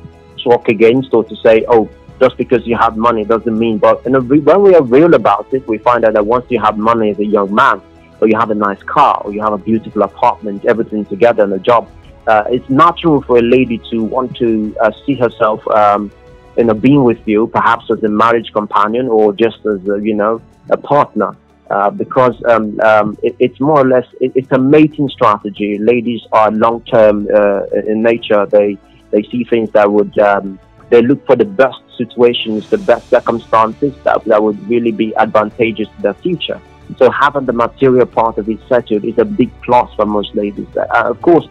talk 0.43 0.67
against 0.69 1.13
or 1.13 1.23
to 1.23 1.35
say, 1.37 1.65
oh, 1.67 1.89
just 2.19 2.37
because 2.37 2.65
you 2.67 2.75
have 2.77 2.97
money 2.97 3.23
doesn't 3.23 3.57
mean. 3.57 3.77
But 3.77 4.03
you 4.05 4.11
know, 4.11 4.21
when 4.21 4.61
we 4.61 4.75
are 4.75 4.83
real 4.83 5.13
about 5.13 5.47
it, 5.53 5.67
we 5.67 5.77
find 5.77 6.03
out 6.05 6.13
that 6.13 6.25
once 6.25 6.45
you 6.49 6.59
have 6.59 6.77
money 6.77 7.11
as 7.11 7.19
a 7.19 7.25
young 7.25 7.53
man, 7.53 7.81
or 8.21 8.27
you 8.27 8.37
have 8.37 8.51
a 8.51 8.55
nice 8.55 8.83
car, 8.83 9.21
or 9.23 9.33
you 9.33 9.41
have 9.41 9.53
a 9.53 9.57
beautiful 9.57 10.01
apartment, 10.01 10.65
everything 10.65 11.05
together, 11.05 11.43
and 11.43 11.53
a 11.53 11.59
job, 11.59 11.89
uh, 12.27 12.43
it's 12.49 12.69
natural 12.69 13.21
for 13.21 13.37
a 13.37 13.41
lady 13.41 13.81
to 13.89 14.03
want 14.03 14.35
to 14.37 14.75
uh, 14.81 14.91
see 15.05 15.15
herself, 15.15 15.65
um, 15.69 16.11
you 16.57 16.65
know, 16.65 16.73
being 16.73 17.03
with 17.03 17.25
you, 17.25 17.47
perhaps 17.47 17.89
as 17.89 18.03
a 18.03 18.09
marriage 18.09 18.51
companion 18.51 19.07
or 19.07 19.31
just 19.33 19.65
as 19.65 19.87
a, 19.87 19.99
you 20.01 20.13
know 20.13 20.41
a 20.69 20.77
partner. 20.77 21.35
Uh, 21.69 21.91
because 21.91 22.35
um, 22.45 22.79
um, 22.79 23.15
it, 23.21 23.35
it's 23.37 23.59
more 23.59 23.81
or 23.81 23.87
less 23.87 24.05
it, 24.19 24.31
it's 24.33 24.51
a 24.51 24.57
mating 24.57 25.07
strategy. 25.09 25.77
Ladies 25.77 26.21
are 26.31 26.49
long 26.51 26.81
term 26.81 27.27
uh, 27.33 27.61
in 27.85 28.01
nature. 28.01 28.45
They 28.47 28.77
they 29.11 29.21
see 29.23 29.43
things 29.43 29.69
that 29.71 29.91
would 29.91 30.17
um, 30.17 30.59
they 30.89 31.01
look 31.03 31.25
for 31.27 31.35
the 31.35 31.45
best 31.45 31.81
situations, 31.95 32.67
the 32.69 32.77
best 32.77 33.09
circumstances 33.09 33.93
that, 34.03 34.23
that 34.25 34.41
would 34.41 34.67
really 34.67 34.91
be 34.91 35.15
advantageous 35.15 35.87
to 35.95 36.01
their 36.01 36.13
future. 36.15 36.59
So 36.97 37.11
having 37.11 37.45
the 37.45 37.53
material 37.53 38.07
part 38.07 38.37
of 38.39 38.49
it 38.49 38.59
settled 38.67 39.05
is 39.05 39.17
a 39.19 39.25
big 39.25 39.51
plus 39.61 39.93
for 39.93 40.05
most 40.05 40.33
ladies. 40.35 40.67
Uh, 40.75 40.85
of 41.05 41.21
course, 41.21 41.47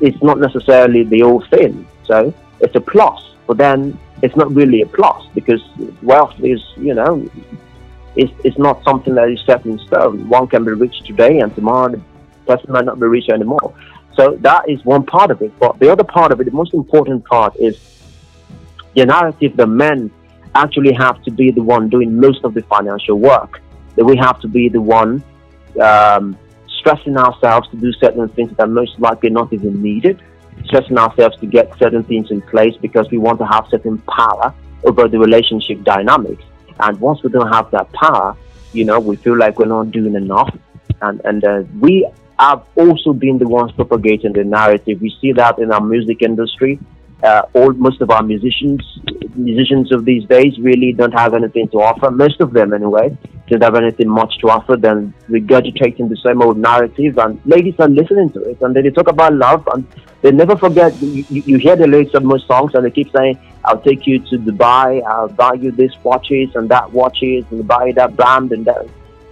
it's 0.00 0.22
not 0.22 0.38
necessarily 0.38 1.02
the 1.02 1.20
whole 1.20 1.44
thing. 1.46 1.86
So 2.04 2.32
it's 2.60 2.76
a 2.76 2.80
plus, 2.80 3.34
but 3.46 3.56
then 3.58 3.98
it's 4.22 4.36
not 4.36 4.54
really 4.54 4.82
a 4.82 4.86
plus 4.86 5.26
because 5.34 5.62
wealth 6.02 6.34
is, 6.42 6.62
you 6.76 6.94
know, 6.94 7.28
it's, 8.16 8.32
it's 8.44 8.58
not 8.58 8.82
something 8.84 9.14
that 9.14 9.30
is 9.30 9.40
set 9.46 9.64
in 9.64 9.78
stone. 9.80 10.28
One 10.28 10.46
can 10.48 10.64
be 10.64 10.72
rich 10.72 11.02
today 11.02 11.40
and 11.40 11.54
tomorrow 11.54 11.92
the 11.92 12.02
person 12.46 12.72
might 12.72 12.84
not 12.84 12.98
be 12.98 13.06
rich 13.06 13.28
anymore. 13.28 13.74
So 14.16 14.36
that 14.40 14.68
is 14.68 14.84
one 14.84 15.04
part 15.04 15.30
of 15.30 15.42
it. 15.42 15.56
But 15.58 15.78
the 15.78 15.90
other 15.90 16.04
part 16.04 16.32
of 16.32 16.40
it, 16.40 16.44
the 16.44 16.50
most 16.50 16.74
important 16.74 17.24
part 17.24 17.54
is 17.56 17.78
the 18.94 19.06
narrative 19.06 19.56
the 19.56 19.66
men 19.66 20.10
actually 20.54 20.92
have 20.94 21.22
to 21.22 21.30
be 21.30 21.50
the 21.50 21.62
one 21.62 21.88
doing 21.88 22.18
most 22.18 22.44
of 22.44 22.54
the 22.54 22.62
financial 22.62 23.18
work. 23.18 23.60
That 23.96 24.04
we 24.04 24.16
have 24.16 24.40
to 24.40 24.48
be 24.48 24.68
the 24.68 24.80
one 24.80 25.22
um, 25.80 26.36
stressing 26.80 27.16
ourselves 27.16 27.68
to 27.70 27.76
do 27.76 27.92
certain 27.92 28.28
things 28.30 28.50
that 28.50 28.60
are 28.60 28.66
most 28.66 28.98
likely 28.98 29.30
not 29.30 29.52
even 29.52 29.82
needed, 29.82 30.20
stressing 30.64 30.98
ourselves 30.98 31.36
to 31.40 31.46
get 31.46 31.76
certain 31.78 32.02
things 32.04 32.30
in 32.30 32.40
place 32.42 32.74
because 32.80 33.10
we 33.10 33.18
want 33.18 33.38
to 33.38 33.46
have 33.46 33.66
certain 33.70 33.98
power 33.98 34.54
over 34.84 35.08
the 35.08 35.18
relationship 35.18 35.82
dynamics. 35.84 36.42
And 36.80 37.00
once 37.00 37.22
we 37.22 37.30
don't 37.30 37.52
have 37.52 37.70
that 37.72 37.92
power, 37.92 38.36
you 38.72 38.84
know, 38.84 39.00
we 39.00 39.16
feel 39.16 39.36
like 39.36 39.58
we're 39.58 39.66
not 39.66 39.90
doing 39.90 40.14
enough. 40.14 40.56
And, 41.00 41.20
and 41.24 41.44
uh, 41.44 41.62
we 41.80 42.08
have 42.38 42.64
also 42.76 43.12
been 43.12 43.38
the 43.38 43.48
ones 43.48 43.72
propagating 43.72 44.32
the 44.32 44.44
narrative. 44.44 45.00
We 45.00 45.16
see 45.20 45.32
that 45.32 45.58
in 45.58 45.72
our 45.72 45.80
music 45.80 46.22
industry. 46.22 46.78
Uh, 47.20 47.42
all 47.52 47.72
most 47.72 48.00
of 48.00 48.10
our 48.10 48.22
musicians 48.22 48.80
musicians 49.34 49.90
of 49.92 50.04
these 50.04 50.24
days 50.26 50.56
really 50.60 50.92
don't 50.92 51.12
have 51.12 51.34
anything 51.34 51.68
to 51.68 51.78
offer. 51.78 52.10
Most 52.10 52.40
of 52.40 52.52
them, 52.52 52.72
anyway, 52.72 53.16
don't 53.48 53.62
have 53.62 53.74
anything 53.74 54.08
much 54.08 54.38
to 54.38 54.48
offer 54.48 54.76
than 54.76 55.14
regurgitating 55.28 56.08
the 56.08 56.16
same 56.24 56.42
old 56.42 56.58
narrative. 56.58 57.18
And 57.18 57.40
ladies 57.44 57.74
are 57.78 57.88
listening 57.88 58.30
to 58.30 58.42
it, 58.42 58.60
and 58.60 58.74
they 58.74 58.88
talk 58.90 59.08
about 59.08 59.32
love, 59.34 59.66
and 59.72 59.86
they 60.22 60.30
never 60.30 60.56
forget. 60.56 60.94
You, 61.02 61.24
you 61.28 61.58
hear 61.58 61.76
the 61.76 61.86
lyrics 61.86 62.14
of 62.14 62.24
most 62.24 62.46
songs, 62.46 62.74
and 62.74 62.84
they 62.84 62.90
keep 62.90 63.10
saying, 63.16 63.38
"I'll 63.68 63.84
take 63.90 64.06
you 64.06 64.18
to 64.30 64.38
Dubai. 64.38 65.02
I'll 65.12 65.28
buy 65.28 65.54
you 65.54 65.70
this 65.70 65.94
watches 66.02 66.48
and 66.56 66.68
that 66.74 66.86
watches, 66.92 67.44
and 67.50 67.66
buy 67.66 67.92
that 67.92 68.16
brand 68.16 68.52
and 68.52 68.64
that, 68.64 68.82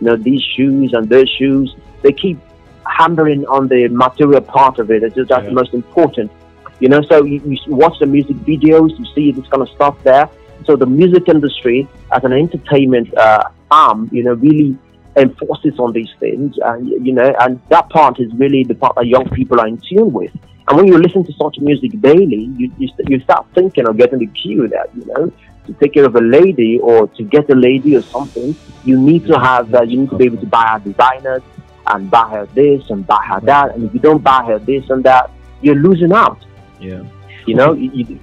you 0.00 0.06
know, 0.06 0.16
these 0.16 0.42
shoes 0.54 0.92
and 0.92 1.08
those 1.08 1.30
shoes." 1.38 1.74
They 2.02 2.12
keep 2.12 2.38
hammering 2.98 3.46
on 3.46 3.68
the 3.68 3.88
material 3.88 4.42
part 4.56 4.78
of 4.78 4.90
it. 4.90 5.02
It's 5.02 5.16
just 5.16 5.28
that's 5.30 5.42
yeah. 5.42 5.48
the 5.48 5.54
most 5.54 5.72
important 5.74 6.30
you 6.78 6.88
know, 6.88 7.02
so 7.02 7.24
you, 7.24 7.40
you 7.44 7.58
watch 7.74 7.98
the 8.00 8.06
music 8.06 8.36
videos, 8.36 8.98
you 8.98 9.06
see 9.14 9.32
this 9.32 9.46
kind 9.48 9.62
of 9.62 9.68
stuff 9.70 9.96
there. 10.02 10.28
So 10.64 10.76
the 10.76 10.86
music 10.86 11.28
industry, 11.28 11.88
as 12.12 12.24
an 12.24 12.32
entertainment 12.32 13.16
uh, 13.16 13.44
arm, 13.70 14.08
you 14.12 14.22
know, 14.24 14.34
really 14.34 14.76
enforces 15.16 15.78
on 15.78 15.92
these 15.92 16.10
things, 16.20 16.56
and 16.62 16.88
you 16.88 17.12
know, 17.12 17.34
and 17.40 17.60
that 17.68 17.88
part 17.88 18.20
is 18.20 18.32
really 18.34 18.64
the 18.64 18.74
part 18.74 18.96
that 18.96 19.06
young 19.06 19.28
people 19.30 19.60
are 19.60 19.66
in 19.66 19.78
tune 19.78 20.12
with. 20.12 20.32
And 20.68 20.76
when 20.76 20.86
you 20.86 20.98
listen 20.98 21.24
to 21.24 21.32
such 21.32 21.58
music 21.60 22.00
daily, 22.00 22.50
you 22.56 22.72
you, 22.78 22.88
you 23.06 23.20
start 23.20 23.46
thinking 23.54 23.86
of 23.86 23.96
getting 23.96 24.18
the 24.18 24.26
cue 24.26 24.66
that 24.68 24.88
you 24.94 25.04
know 25.06 25.32
to 25.66 25.72
take 25.74 25.94
care 25.94 26.04
of 26.04 26.14
a 26.16 26.20
lady 26.20 26.78
or 26.80 27.08
to 27.08 27.22
get 27.24 27.50
a 27.50 27.54
lady 27.54 27.96
or 27.96 28.02
something, 28.02 28.54
you 28.84 28.98
need 28.98 29.26
to 29.26 29.38
have 29.38 29.70
that. 29.70 29.82
Uh, 29.82 29.84
you 29.84 30.00
need 30.00 30.10
to 30.10 30.16
be 30.16 30.24
able 30.24 30.38
to 30.38 30.46
buy 30.46 30.66
her 30.66 30.78
designers 30.78 31.42
and 31.88 32.10
buy 32.10 32.28
her 32.30 32.46
this 32.46 32.88
and 32.90 33.06
buy 33.06 33.24
her 33.28 33.40
that. 33.40 33.74
And 33.74 33.84
if 33.84 33.94
you 33.94 34.00
don't 34.00 34.22
buy 34.22 34.44
her 34.44 34.58
this 34.58 34.88
and 34.90 35.04
that, 35.04 35.30
you're 35.60 35.76
losing 35.76 36.12
out. 36.12 36.44
Yeah. 36.80 37.04
You 37.46 37.54
know, 37.54 37.72
you, 37.74 38.18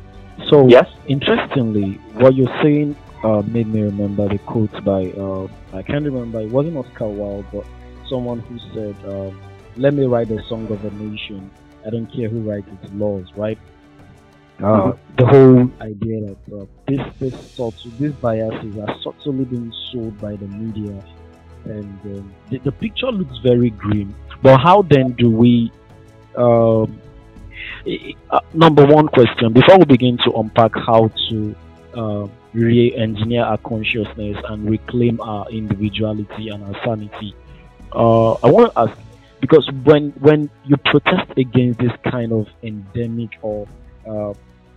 so 0.50 0.68
yes. 0.68 0.90
Interestingly, 1.08 1.94
what 2.14 2.36
you're 2.36 2.62
saying 2.62 2.96
uh, 3.24 3.42
made 3.42 3.68
me 3.68 3.82
remember 3.82 4.28
the 4.28 4.38
quote 4.40 4.84
by 4.84 5.12
uh, 5.12 5.48
I 5.74 5.82
can't 5.82 6.04
remember. 6.04 6.42
It 6.42 6.50
wasn't 6.50 6.78
Oscar 6.78 7.08
Wilde, 7.08 7.46
but 7.52 7.66
someone 8.10 8.40
who 8.40 8.60
said, 8.74 8.96
um, 9.10 9.40
"Let 9.78 9.94
me 9.94 10.06
write 10.06 10.30
a 10.32 10.44
song 10.44 10.70
of 10.70 10.84
a 10.84 10.92
nation. 10.92 11.50
I 11.86 11.90
don't 11.90 12.08
care 12.08 12.30
who 12.30 12.42
writes 12.42 12.68
its 12.82 12.94
laws." 12.94 13.28
Right. 13.36 13.58
Uh, 14.62 14.94
the 15.18 15.26
whole 15.26 15.70
idea 15.82 16.22
that 16.22 16.38
uh, 16.56 16.66
this 16.88 17.02
this 17.20 17.52
sort 17.52 17.76
of 17.86 18.00
these 18.00 18.14
biases 18.14 18.78
are 18.78 18.96
subtly 19.02 19.46
being 19.46 19.74
sold 19.92 20.18
by 20.20 20.36
the 20.36 20.48
media, 20.48 21.04
and 21.66 22.00
um, 22.06 22.34
the, 22.50 22.60
the 22.60 22.72
picture 22.72 23.12
looks 23.12 23.38
very 23.40 23.72
grim. 23.72 24.16
But 24.42 24.60
how 24.60 24.84
then 24.84 25.14
do 25.14 25.30
we 25.30 25.72
um, 26.36 27.00
uh, 28.30 28.40
number 28.54 28.86
one 28.86 29.08
question 29.08 29.54
before 29.54 29.80
we 29.80 29.86
begin 29.86 30.18
to 30.20 30.32
unpack 30.34 30.72
how 30.76 31.10
to 31.30 31.56
uh, 31.96 32.28
re-engineer 32.54 33.44
our 33.44 33.58
consciousness 33.58 34.38
and 34.50 34.70
reclaim 34.70 35.20
our 35.22 35.50
individuality 35.50 36.50
and 36.50 36.64
our 36.64 36.84
sanity. 36.84 37.36
Uh, 37.92 38.34
I 38.34 38.50
want 38.50 38.74
to 38.74 38.80
ask 38.80 38.98
because 39.44 39.70
when 39.84 40.12
when 40.22 40.50
you 40.64 40.78
protest 40.78 41.30
against 41.36 41.78
this 41.78 41.92
kind 42.10 42.32
of 42.32 42.48
endemic 42.64 43.32
or 43.42 43.68
uh, 44.10 44.34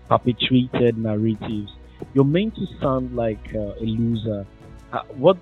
perpetuated 0.09 0.99
narratives, 0.99 1.71
you're 2.15 2.25
meant 2.25 2.57
to 2.57 2.67
sound 2.81 3.15
like 3.15 3.55
uh, 3.55 3.85
a 3.85 3.87
loser. 3.87 4.45
Uh, 4.93 5.03
what 5.15 5.37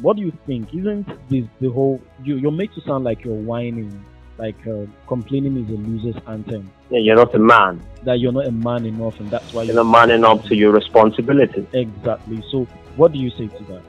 what 0.00 0.16
do 0.16 0.22
you 0.22 0.32
think? 0.46 0.72
Isn't 0.72 1.06
this 1.28 1.44
the 1.60 1.68
whole? 1.68 2.00
You, 2.24 2.36
you're 2.38 2.50
made 2.50 2.72
to 2.76 2.80
sound 2.80 3.04
like 3.04 3.26
you're 3.26 3.34
whining 3.34 4.02
like 4.38 4.66
uh, 4.66 4.86
complaining 5.06 5.58
is 5.62 5.68
a 5.68 5.78
loser's 5.78 6.22
anthem. 6.26 6.70
Yeah, 6.88 7.00
you're 7.00 7.16
not 7.16 7.34
a 7.34 7.38
man. 7.38 7.82
That 8.04 8.20
you're 8.20 8.32
not 8.32 8.46
a 8.46 8.52
man 8.52 8.86
enough, 8.86 9.20
and 9.20 9.30
that's 9.30 9.52
why 9.52 9.64
you're, 9.64 9.74
you're 9.74 9.84
not 9.84 9.90
man 9.90 10.10
enough 10.10 10.46
to 10.46 10.56
your 10.56 10.72
responsibility. 10.72 11.66
Exactly. 11.74 12.42
So, 12.50 12.64
what 12.96 13.12
do 13.12 13.18
you 13.18 13.28
say 13.30 13.48
to 13.48 13.64
that? 13.64 13.82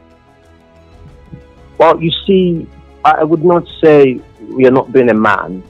Well, 1.78 2.04
you 2.04 2.12
see, 2.26 2.68
I 3.04 3.24
would 3.24 3.44
not 3.44 3.68
say 3.84 4.20
you're 4.58 4.72
not 4.72 4.92
being 4.92 5.10
a 5.10 5.14
man. 5.14 5.64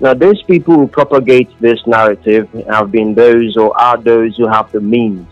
Now, 0.00 0.14
those 0.14 0.42
people 0.44 0.74
who 0.74 0.86
propagate 0.86 1.48
this 1.60 1.84
narrative 1.86 2.48
have 2.70 2.92
been 2.92 3.14
those 3.14 3.56
or 3.56 3.76
are 3.80 3.96
those 3.96 4.36
who 4.36 4.46
have 4.46 4.70
the 4.70 4.80
means 4.80 5.26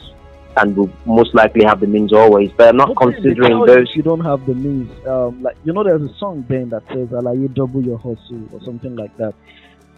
and 0.57 0.77
will 0.77 0.91
most 1.05 1.35
likely 1.35 1.65
have 1.65 1.81
the 1.81 1.87
means 1.87 2.13
always. 2.13 2.51
But 2.57 2.69
I'm 2.71 2.77
not 2.77 2.97
considering 2.97 3.65
those. 3.65 3.95
You 3.95 4.03
don't 4.03 4.25
have 4.25 4.45
the 4.47 4.55
means. 4.55 4.91
Um, 5.07 5.43
like 5.43 5.57
you 5.65 5.73
know, 5.73 5.85
there's 5.85 6.03
a 6.03 6.15
song 6.19 6.45
then 6.49 6.71
that 6.71 6.83
says 6.89 7.09
you 7.11 7.49
double 7.49 7.83
your 7.83 7.99
hustle" 7.99 8.49
or 8.53 8.61
something 8.65 8.97
like 8.97 9.17
that. 9.19 9.35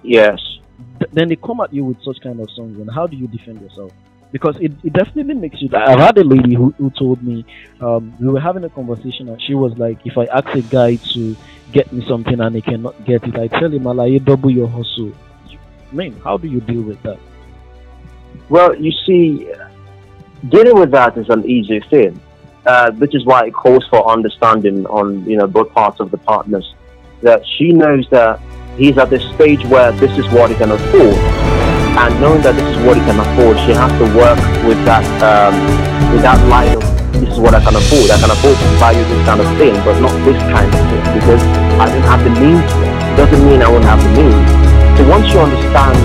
Yes. 0.03 0.39
Th- 0.99 1.11
then 1.13 1.29
they 1.29 1.37
come 1.37 1.61
at 1.61 1.73
you 1.73 1.85
with 1.85 2.03
such 2.03 2.21
kind 2.21 2.41
of 2.41 2.51
songs, 2.51 2.79
and 2.79 2.91
how 2.91 3.07
do 3.07 3.17
you 3.17 3.27
defend 3.27 3.61
yourself? 3.61 3.93
Because 4.31 4.57
it, 4.61 4.73
it 4.85 4.93
definitely 4.93 5.35
makes 5.35 5.63
you. 5.63 5.71
I've 5.75 5.99
had 5.99 6.19
a 6.19 6.25
lady 6.25 6.55
who, 6.55 6.75
who 6.77 6.91
told 6.91 7.23
me 7.23 7.47
um, 7.81 8.15
we 8.21 8.29
were 8.29 8.41
having 8.41 8.65
a 8.65 8.69
conversation, 8.69 9.29
and 9.29 9.41
she 9.41 9.55
was 9.55 9.77
like, 9.79 9.99
"If 10.05 10.19
I 10.19 10.27
ask 10.27 10.49
a 10.49 10.61
guy 10.61 10.97
to 11.15 11.37
get 11.73 11.91
me 11.93 12.07
something 12.07 12.39
and 12.39 12.55
he 12.55 12.61
cannot 12.61 13.05
get 13.07 13.25
it, 13.25 13.37
I 13.37 13.49
tell 13.49 13.73
him, 13.73 13.85
Alaye 13.85 14.23
double 14.23 14.51
your 14.51 14.69
hustle." 14.69 15.13
I 15.91 15.95
mean, 15.95 16.21
how 16.21 16.37
do 16.37 16.47
you 16.47 16.61
deal 16.61 16.83
with 16.83 17.03
that? 17.03 17.19
Well, 18.51 18.75
you 18.77 18.93
see, 19.07 19.51
dealing 20.49 20.79
with 20.79 20.91
that 20.93 21.17
is 21.17 21.29
an 21.31 21.49
easy 21.49 21.81
thing, 21.81 22.21
uh, 22.67 22.91
which 22.93 23.15
is 23.15 23.25
why 23.25 23.47
it 23.47 23.55
calls 23.55 23.87
for 23.89 24.07
understanding 24.11 24.87
on 24.87 25.25
you 25.25 25.37
know 25.37 25.47
both 25.47 25.73
parts 25.73 26.01
of 26.01 26.11
the 26.11 26.19
partners. 26.19 26.75
That 27.23 27.43
she 27.57 27.73
knows 27.73 28.09
that 28.11 28.41
he's 28.77 28.97
at 28.99 29.11
this 29.11 29.25
stage 29.35 29.65
where 29.65 29.91
this 29.93 30.17
is 30.19 30.27
what 30.33 30.51
he 30.51 30.57
can 30.57 30.71
afford, 30.71 31.17
and 31.99 32.15
knowing 32.23 32.43
that 32.47 32.55
this 32.55 32.69
is 32.71 32.79
what 32.87 32.95
he 32.95 33.03
can 33.03 33.19
afford, 33.19 33.59
she 33.67 33.75
has 33.75 33.91
to 33.99 34.07
work 34.15 34.39
with 34.63 34.79
that 34.87 35.03
um, 35.19 35.55
with 36.15 36.23
that 36.23 36.39
line 36.47 36.79
of 36.79 36.87
this 37.19 37.35
is 37.35 37.41
what 37.43 37.55
I 37.55 37.59
can 37.59 37.75
afford. 37.75 38.07
I 38.15 38.19
can 38.23 38.31
afford 38.31 38.55
to 38.55 38.67
buy 38.79 38.95
you 38.95 39.03
this 39.03 39.23
kind 39.27 39.43
of 39.43 39.49
thing, 39.59 39.75
but 39.83 39.99
not 39.99 40.15
this 40.23 40.39
kind 40.55 40.71
of 40.71 40.79
thing 40.87 41.03
because 41.19 41.43
I 41.83 41.91
don't 41.91 42.07
have 42.07 42.23
the 42.23 42.31
means. 42.39 42.71
Doesn't 43.19 43.43
mean 43.43 43.67
I 43.67 43.69
won't 43.69 43.83
have 43.83 43.99
the 43.99 44.13
means. 44.15 44.47
So 44.95 45.11
once 45.11 45.27
you 45.35 45.43
understand 45.43 45.99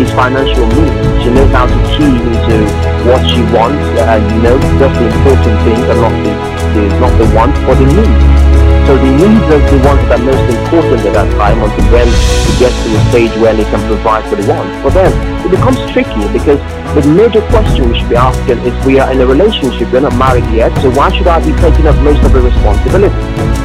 his 0.00 0.08
financial 0.16 0.64
means, 0.72 0.96
she 1.20 1.28
knows 1.28 1.52
how 1.52 1.68
to 1.68 1.78
key 1.92 2.08
into 2.08 2.64
what 3.04 3.20
she 3.28 3.44
wants, 3.52 3.84
uh, 4.00 4.16
you 4.16 4.40
know, 4.40 4.56
just 4.80 4.96
the 4.96 5.06
important 5.12 5.56
things 5.68 5.84
and 5.84 6.00
not 6.00 6.14
the 6.24 6.32
the 6.72 6.82
not 7.04 7.12
the 7.20 7.26
wants, 7.36 7.60
but 7.68 7.76
the 7.76 7.88
needs. 7.92 8.43
So 8.84 8.92
the 9.00 9.12
needs 9.16 9.48
are 9.48 9.64
the 9.64 9.80
ones 9.80 10.04
that 10.12 10.20
are 10.20 10.24
most 10.28 10.44
important 10.44 11.00
at 11.08 11.16
that 11.16 11.30
time 11.40 11.56
until 11.56 11.88
when 11.88 12.04
he 12.04 12.52
gets 12.60 12.76
to 12.84 12.88
a 12.92 13.00
stage 13.08 13.32
where 13.40 13.56
they 13.56 13.64
can 13.64 13.80
provide 13.88 14.28
for 14.28 14.36
the 14.36 14.44
wants. 14.44 14.76
But 14.84 14.92
then 14.92 15.08
it 15.40 15.48
becomes 15.48 15.80
tricky 15.88 16.20
because 16.36 16.60
the 16.92 17.00
major 17.08 17.40
question 17.48 17.88
we 17.88 17.96
should 17.96 18.12
be 18.12 18.20
asking 18.20 18.60
is 18.60 18.76
we 18.84 19.00
are 19.00 19.08
in 19.08 19.24
a 19.24 19.26
relationship, 19.26 19.88
we're 19.88 20.04
not 20.04 20.12
married 20.20 20.44
yet, 20.52 20.68
so 20.84 20.92
why 20.92 21.08
should 21.16 21.26
I 21.26 21.40
be 21.40 21.56
taking 21.64 21.88
up 21.88 21.96
most 22.04 22.20
of 22.28 22.36
the 22.36 22.44
responsibility? 22.44 23.08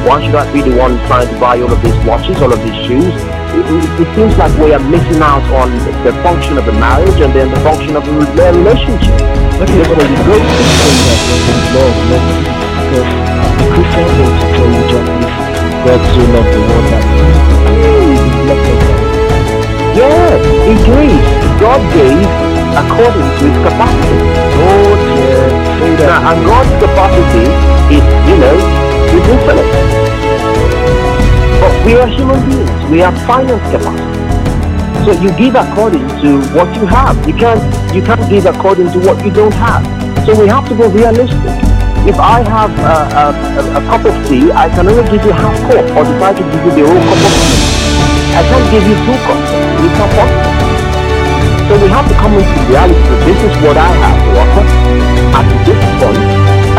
Why 0.08 0.24
should 0.24 0.34
I 0.34 0.48
be 0.56 0.64
the 0.64 0.72
one 0.80 0.96
trying 1.04 1.28
to 1.28 1.36
buy 1.36 1.60
all 1.60 1.68
of 1.68 1.80
these 1.84 1.94
watches, 2.08 2.40
all 2.40 2.50
of 2.50 2.58
these 2.64 2.80
shoes? 2.88 3.12
It, 3.52 3.66
it, 4.00 4.08
seems 4.16 4.34
like 4.40 4.56
we 4.56 4.72
are 4.72 4.80
missing 4.80 5.20
out 5.20 5.44
on 5.52 5.68
the 6.00 6.16
function 6.24 6.56
of 6.56 6.64
the 6.64 6.72
marriage 6.80 7.20
and 7.20 7.30
then 7.36 7.52
the 7.52 7.60
function 7.60 7.92
of 7.94 8.08
the 8.08 8.12
relationship. 8.16 9.14
Okay, 9.60 9.84
but 9.84 10.00
the 10.00 10.20
great 10.24 10.48
thing 10.48 10.96
that 11.04 11.20
when 11.44 11.58
love, 11.76 12.49
God 15.90 16.06
so 16.14 16.22
loved 16.22 16.54
the 16.54 16.60
world 16.70 16.86
that 16.86 17.02
he 17.02 18.30
loved 18.46 18.62
us. 18.62 18.82
Yeah, 19.98 20.38
he 20.70 20.74
gave. 20.86 21.18
God 21.58 21.82
gave 21.90 22.30
according 22.78 23.26
to 23.26 23.42
his 23.50 23.58
capacity. 23.66 24.22
Oh, 24.70 24.94
yeah. 25.18 26.06
Now, 26.06 26.30
and 26.30 26.46
God's 26.46 26.70
capacity 26.78 27.42
is, 27.90 28.06
you 28.22 28.36
know, 28.38 28.54
is 29.18 29.24
infinite. 29.34 29.66
But 31.58 31.74
we 31.82 31.98
are 31.98 32.06
human 32.06 32.38
beings. 32.46 32.70
We 32.86 33.02
have 33.02 33.18
finite 33.26 33.58
capacity. 33.74 34.14
So 35.02 35.10
you 35.18 35.34
give 35.34 35.58
according 35.58 36.06
to 36.22 36.38
what 36.54 36.70
you 36.78 36.86
have. 36.86 37.18
You 37.26 37.34
can't 37.34 37.58
you 37.92 38.02
can't 38.02 38.22
give 38.30 38.46
according 38.46 38.92
to 38.92 38.98
what 39.00 39.18
you 39.26 39.32
don't 39.32 39.54
have. 39.54 39.82
So 40.24 40.38
we 40.38 40.46
have 40.46 40.68
to 40.68 40.74
be 40.76 40.86
realistic. 40.86 41.49
If 42.08 42.16
I 42.16 42.40
have 42.40 42.72
a, 42.80 42.96
a, 43.12 43.62
a, 43.76 43.80
cup 43.84 44.00
of 44.08 44.16
tea, 44.24 44.48
I 44.56 44.72
can 44.72 44.88
only 44.88 45.04
give 45.12 45.20
you 45.20 45.36
half 45.36 45.52
cup 45.68 45.84
or 45.92 46.02
decide 46.08 46.32
to 46.40 46.44
give 46.48 46.64
you 46.64 46.72
the 46.80 46.84
whole 46.88 46.96
cup 46.96 47.20
of 47.20 47.32
tea. 47.36 47.60
I 48.32 48.40
can't 48.40 48.66
give 48.72 48.84
you 48.88 48.96
two 49.04 49.16
cups. 49.20 49.50
It's 49.84 49.96
not 50.00 50.08
possible. 50.16 50.60
So 51.68 51.72
we 51.76 51.92
have 51.92 52.08
to 52.08 52.16
come 52.16 52.32
into 52.40 52.60
reality 52.72 53.04
that 53.04 53.20
this 53.28 53.40
is 53.44 53.54
what 53.60 53.76
I 53.76 53.90
have 54.00 54.16
to 54.16 54.30
offer 54.32 54.64
at 54.64 55.46
this 55.60 55.80
point, 56.00 56.24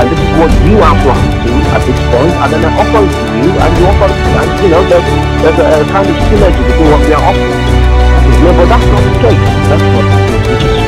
and 0.01 0.06
this 0.10 0.20
is 0.25 0.32
what 0.42 0.51
you 0.66 0.75
have 0.82 1.00
to 1.06 1.13
do 1.46 1.54
at 1.70 1.82
this 1.86 2.00
point, 2.10 2.34
and 2.42 2.50
then 2.50 2.62
I 2.66 2.72
offer 2.82 3.01
it 3.06 3.13
to 3.13 3.25
you, 3.46 3.50
and 3.62 3.72
you 3.78 3.86
offer, 3.94 4.10
it 4.10 4.18
to 4.18 4.30
and 4.42 4.50
you 4.58 4.70
know, 4.74 4.82
there's, 4.90 5.06
there's 5.46 5.60
a, 5.62 5.68
a 5.70 5.86
kind 5.86 6.08
of 6.10 6.18
synergy 6.34 6.62
between 6.66 6.90
what 6.92 7.01
we 7.06 7.13
are 7.13 7.25
offering. 7.30 7.62
No, 8.42 8.50
but 8.58 8.68
that's 8.74 8.88
not 8.90 9.01
the 9.06 9.13
case. 9.22 9.44
That's 9.70 9.86
not 9.86 10.01
the 10.01 10.50
case. 10.50 10.82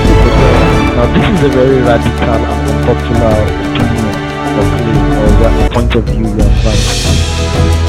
Now, 0.97 1.05
this 1.13 1.25
is 1.37 1.41
a 1.45 1.49
very 1.53 1.79
radical 1.85 2.33
and 2.33 2.43
unpopular 2.49 3.92
opinion 4.61 5.09
or 5.17 5.31
or 5.41 5.69
point 5.73 5.95
of 5.95 6.03
view 6.05 6.27
you 6.27 6.43
are 6.43 6.93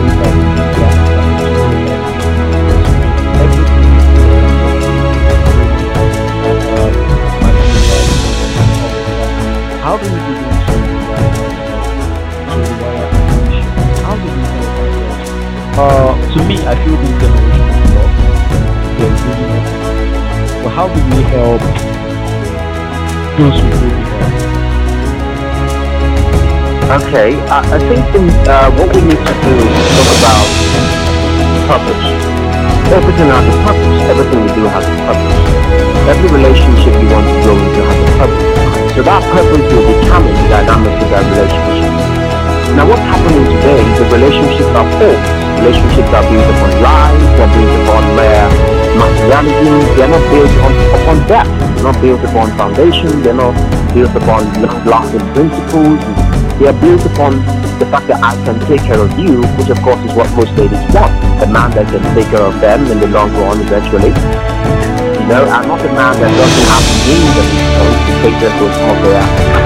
how 9.82 9.96
do 9.96 10.04
we 10.04 10.18
begin 10.20 10.37
Uh, 15.78 16.10
to 16.34 16.42
me, 16.42 16.58
I 16.66 16.74
feel 16.82 16.98
this 16.98 17.14
generation 17.22 17.70
is 17.70 17.86
lost. 17.94 18.18
They're 18.98 19.14
losing. 19.14 19.62
But 20.66 20.74
how 20.74 20.90
do 20.90 20.98
we 21.06 21.22
help 21.30 21.62
those 23.38 23.54
who 23.62 23.70
really 23.78 24.02
help? 24.18 24.34
Okay, 26.98 27.38
I, 27.46 27.62
I 27.62 27.78
think 27.78 28.02
uh, 28.50 28.74
what 28.74 28.90
we 28.90 29.06
need 29.06 29.22
to 29.22 29.34
do 29.38 29.54
is 29.54 29.78
talk 29.94 30.18
about 30.18 30.50
purpose. 31.70 32.10
Everything 32.90 33.30
has 33.30 33.46
a 33.46 33.54
purpose. 33.62 34.02
Everything 34.10 34.38
we 34.42 34.50
do 34.58 34.66
has 34.74 34.82
a 34.82 34.94
purpose. 35.06 35.38
Every 36.10 36.26
relationship 36.42 36.90
you 36.98 37.06
want 37.06 37.22
to 37.22 37.38
go 37.46 37.54
into 37.54 37.86
has 37.86 38.02
a 38.02 38.10
purpose. 38.18 38.50
So 38.98 39.06
that 39.06 39.22
purpose 39.30 39.62
will 39.70 39.86
determine 39.94 40.34
the 40.42 40.58
dynamics 40.58 41.06
of 41.06 41.08
that 41.14 41.22
relationship. 41.22 41.94
Now 42.74 42.82
what's 42.90 43.06
happening 43.06 43.46
today 43.46 43.78
is 43.78 43.94
the 43.94 44.10
relationships 44.10 44.74
are 44.74 44.90
false. 44.98 45.47
Relationships 45.58 46.10
are 46.14 46.22
built 46.30 46.48
upon 46.54 46.70
lies, 46.80 47.22
they're 47.34 47.50
built 47.50 47.74
upon 47.82 48.02
mere 48.14 48.46
materialism, 48.94 49.82
they're 49.98 50.08
not 50.08 50.24
built 50.30 50.54
on, 50.62 50.72
upon 50.94 51.16
depth, 51.26 51.50
they're 51.50 51.82
not 51.82 51.98
built 52.00 52.22
upon 52.24 52.46
foundation, 52.56 53.10
they're 53.22 53.34
not 53.34 53.54
built 53.92 54.14
upon 54.14 54.46
lasting 54.86 55.26
principles, 55.34 55.98
they're 56.62 56.78
built 56.78 57.02
upon 57.10 57.42
the 57.78 57.86
fact 57.90 58.06
that 58.06 58.22
I 58.22 58.34
can 58.46 58.58
take 58.66 58.82
care 58.82 58.98
of 59.02 59.10
you, 59.18 59.42
which 59.58 59.70
of 59.70 59.78
course 59.82 59.98
is 60.06 60.14
what 60.14 60.30
most 60.34 60.54
ladies 60.58 60.82
want. 60.94 61.14
A 61.42 61.46
man 61.46 61.70
that 61.74 61.86
can 61.90 62.02
take 62.14 62.30
care 62.30 62.42
of 62.42 62.58
them 62.58 62.86
in 62.90 62.98
the 62.98 63.06
long 63.06 63.30
run 63.38 63.58
eventually. 63.62 64.10
No, 65.30 65.46
I'm 65.46 65.66
not 65.68 65.82
a 65.82 65.90
man 65.94 66.14
that 66.18 66.30
doesn't 66.34 66.66
have 66.70 66.86
means 67.06 67.30
this 67.34 67.50
point 67.78 67.98
to 67.98 68.12
take 68.22 68.38
some 68.38 68.90
of 68.90 68.98
their 69.06 69.57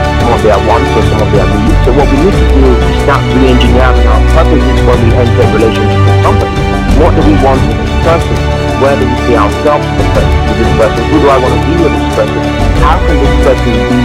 their 0.43 0.59
wants 0.67 0.91
or 0.99 1.03
some 1.07 1.23
of 1.23 1.31
their 1.31 1.47
needs. 1.47 1.79
So 1.87 1.91
what 1.95 2.07
we 2.11 2.19
need 2.19 2.35
to 2.35 2.47
do 2.51 2.63
is 2.67 2.97
start 3.07 3.23
re-engineering 3.31 4.07
our 4.11 4.23
purposes 4.35 4.79
when 4.83 4.99
we 5.07 5.09
enter 5.15 5.39
a 5.39 5.47
relationship 5.55 6.03
with 6.03 6.19
somebody. 6.27 6.55
What 6.99 7.11
do 7.15 7.21
we 7.23 7.35
want 7.47 7.63
with 7.63 7.79
this 7.79 7.95
person? 8.03 8.37
Where 8.83 8.97
do 8.99 9.05
we 9.07 9.17
see 9.23 9.37
ourselves 9.39 9.87
with 9.87 10.11
this 10.59 10.71
person? 10.75 11.03
Who 11.15 11.17
do 11.23 11.29
I 11.31 11.39
want 11.39 11.55
to 11.55 11.63
be 11.63 11.75
with 11.79 11.95
this 11.95 12.11
person? 12.19 12.43
How 12.83 12.99
can 13.07 13.17
this 13.23 13.37
person 13.47 13.73
be 13.87 14.01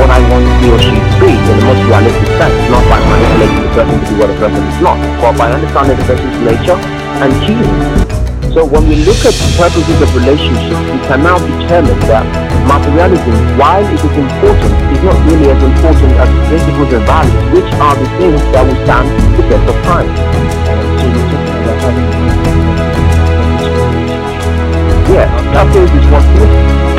what 0.00 0.08
I 0.08 0.20
want 0.32 0.44
he 0.58 0.72
or 0.72 0.80
she 0.80 0.96
to 0.96 1.14
be 1.20 1.30
in 1.36 1.44
the 1.44 1.64
most 1.68 1.82
realistic 1.84 2.30
sense, 2.40 2.56
not 2.72 2.84
by 2.88 2.98
manipulating 3.04 3.62
the 3.62 3.72
person 3.76 3.96
to 4.00 4.04
be 4.08 4.14
what 4.16 4.28
the 4.32 4.38
person 4.40 4.62
is 4.64 4.78
not, 4.80 4.96
but 5.20 5.32
by 5.36 5.52
understanding 5.52 6.00
the 6.00 6.06
person's 6.08 6.38
nature 6.48 6.78
and 7.20 7.30
choosing 7.44 8.14
so 8.54 8.62
when 8.62 8.86
we 8.86 8.94
look 9.02 9.18
at 9.26 9.34
the 9.34 9.50
purposes 9.58 9.98
of 9.98 10.14
relationships, 10.14 10.78
we 10.86 11.02
can 11.10 11.26
now 11.26 11.34
determine 11.42 11.98
that 12.06 12.22
materialism, 12.70 13.34
while 13.58 13.82
it 13.82 13.98
is 13.98 14.14
important, 14.14 14.93
not 15.04 15.20
really 15.28 15.50
as 15.50 15.62
important 15.62 16.12
as 16.16 16.28
principles 16.48 16.92
and 16.94 17.04
values, 17.04 17.44
which 17.52 17.70
are 17.76 17.94
the 17.94 18.08
things 18.16 18.40
that 18.52 18.64
will 18.64 18.80
stand 18.88 19.06
the 19.36 19.42
test 19.52 19.68
of 19.68 19.76
time. 19.84 20.08
Yeah, 25.12 25.28
purpose 25.52 25.90
is 25.92 26.06
what's 26.10 26.93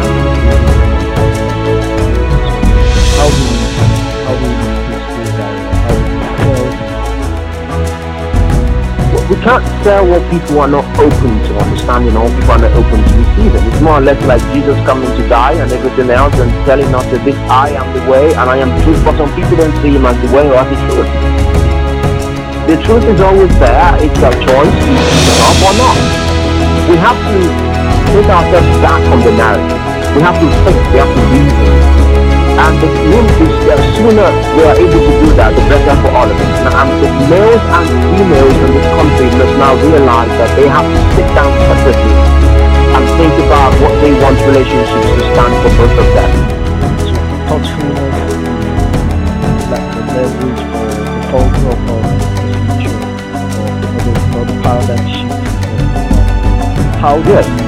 we 9.30 9.36
can't 9.42 9.66
sell 9.82 10.06
what 10.06 10.22
people 10.30 10.62
are 10.62 10.70
not 10.70 10.86
open 11.02 11.34
to 11.50 11.52
understanding 11.58 12.14
or 12.14 12.30
people 12.30 12.52
are 12.54 12.62
not 12.62 12.74
open 12.78 13.02
to 13.02 13.14
receiving. 13.18 13.64
It's 13.74 13.82
more 13.82 13.98
or 13.98 14.06
less 14.06 14.22
like 14.30 14.42
Jesus 14.54 14.78
coming 14.86 15.10
to 15.18 15.24
die 15.28 15.58
and 15.58 15.72
everything 15.72 16.14
else 16.14 16.38
and 16.38 16.54
telling 16.70 16.94
us 16.94 17.06
that 17.10 17.26
this 17.26 17.38
I 17.50 17.74
am 17.74 17.90
the 17.98 18.06
way 18.06 18.38
and 18.38 18.46
I 18.46 18.62
am 18.62 18.70
the 18.70 18.82
truth, 18.86 19.02
but 19.02 19.18
some 19.18 19.34
people 19.34 19.58
don't 19.58 19.74
see 19.82 19.98
him 19.98 20.06
as 20.06 20.14
the 20.22 20.30
way 20.30 20.46
or 20.46 20.62
as 20.62 20.70
the 20.70 20.78
truth. 20.86 21.10
The 22.70 22.78
truth 22.86 23.06
is 23.10 23.20
always 23.22 23.50
there, 23.58 23.98
it's 23.98 24.22
our 24.22 24.36
choice, 24.38 24.78
to 24.78 25.34
up 25.42 25.58
or 25.70 25.74
not. 25.74 25.98
We 26.86 26.96
have 27.02 27.18
to 27.18 27.38
take 28.14 28.30
ourselves 28.30 28.74
back 28.86 29.02
from 29.10 29.26
the 29.26 29.34
narrative. 29.34 29.82
We 30.14 30.22
have 30.22 30.38
to 30.38 30.48
think, 30.70 30.78
we 30.94 30.98
have 31.02 31.10
to 31.10 31.22
reason. 31.34 32.15
And 32.56 32.80
the 32.80 32.88
is 32.88 33.52
the 33.68 33.76
sooner 34.00 34.32
we 34.56 34.64
are 34.64 34.78
able 34.80 35.02
to 35.04 35.14
do 35.20 35.28
that, 35.36 35.52
the 35.52 35.64
better 35.68 35.96
for 36.00 36.12
all 36.16 36.24
of 36.24 36.38
us. 36.40 36.56
Now, 36.64 36.88
and 36.88 36.92
the 37.04 37.12
males 37.28 37.60
and 37.60 37.88
females 38.16 38.58
in 38.64 38.72
this 38.80 38.88
country 38.96 39.28
must 39.36 39.56
now 39.60 39.76
realize 39.76 40.32
that 40.40 40.52
they 40.56 40.68
have 40.72 40.88
to 40.88 41.00
sit 41.20 41.28
down 41.36 41.52
separately 41.68 42.16
and 42.96 43.04
think 43.20 43.36
about 43.44 43.76
what 43.84 43.92
they 44.00 44.16
want 44.24 44.40
relationships 44.48 45.04
to 45.04 45.24
stand 45.36 45.54
for 45.62 45.72
both 45.76 46.00
of 46.00 46.08
them. 46.16 46.32
So 46.96 47.12
the 47.20 47.44
or 51.36 51.44
the 51.44 51.76
future. 52.72 52.96
How 57.04 57.16
do 57.22 57.65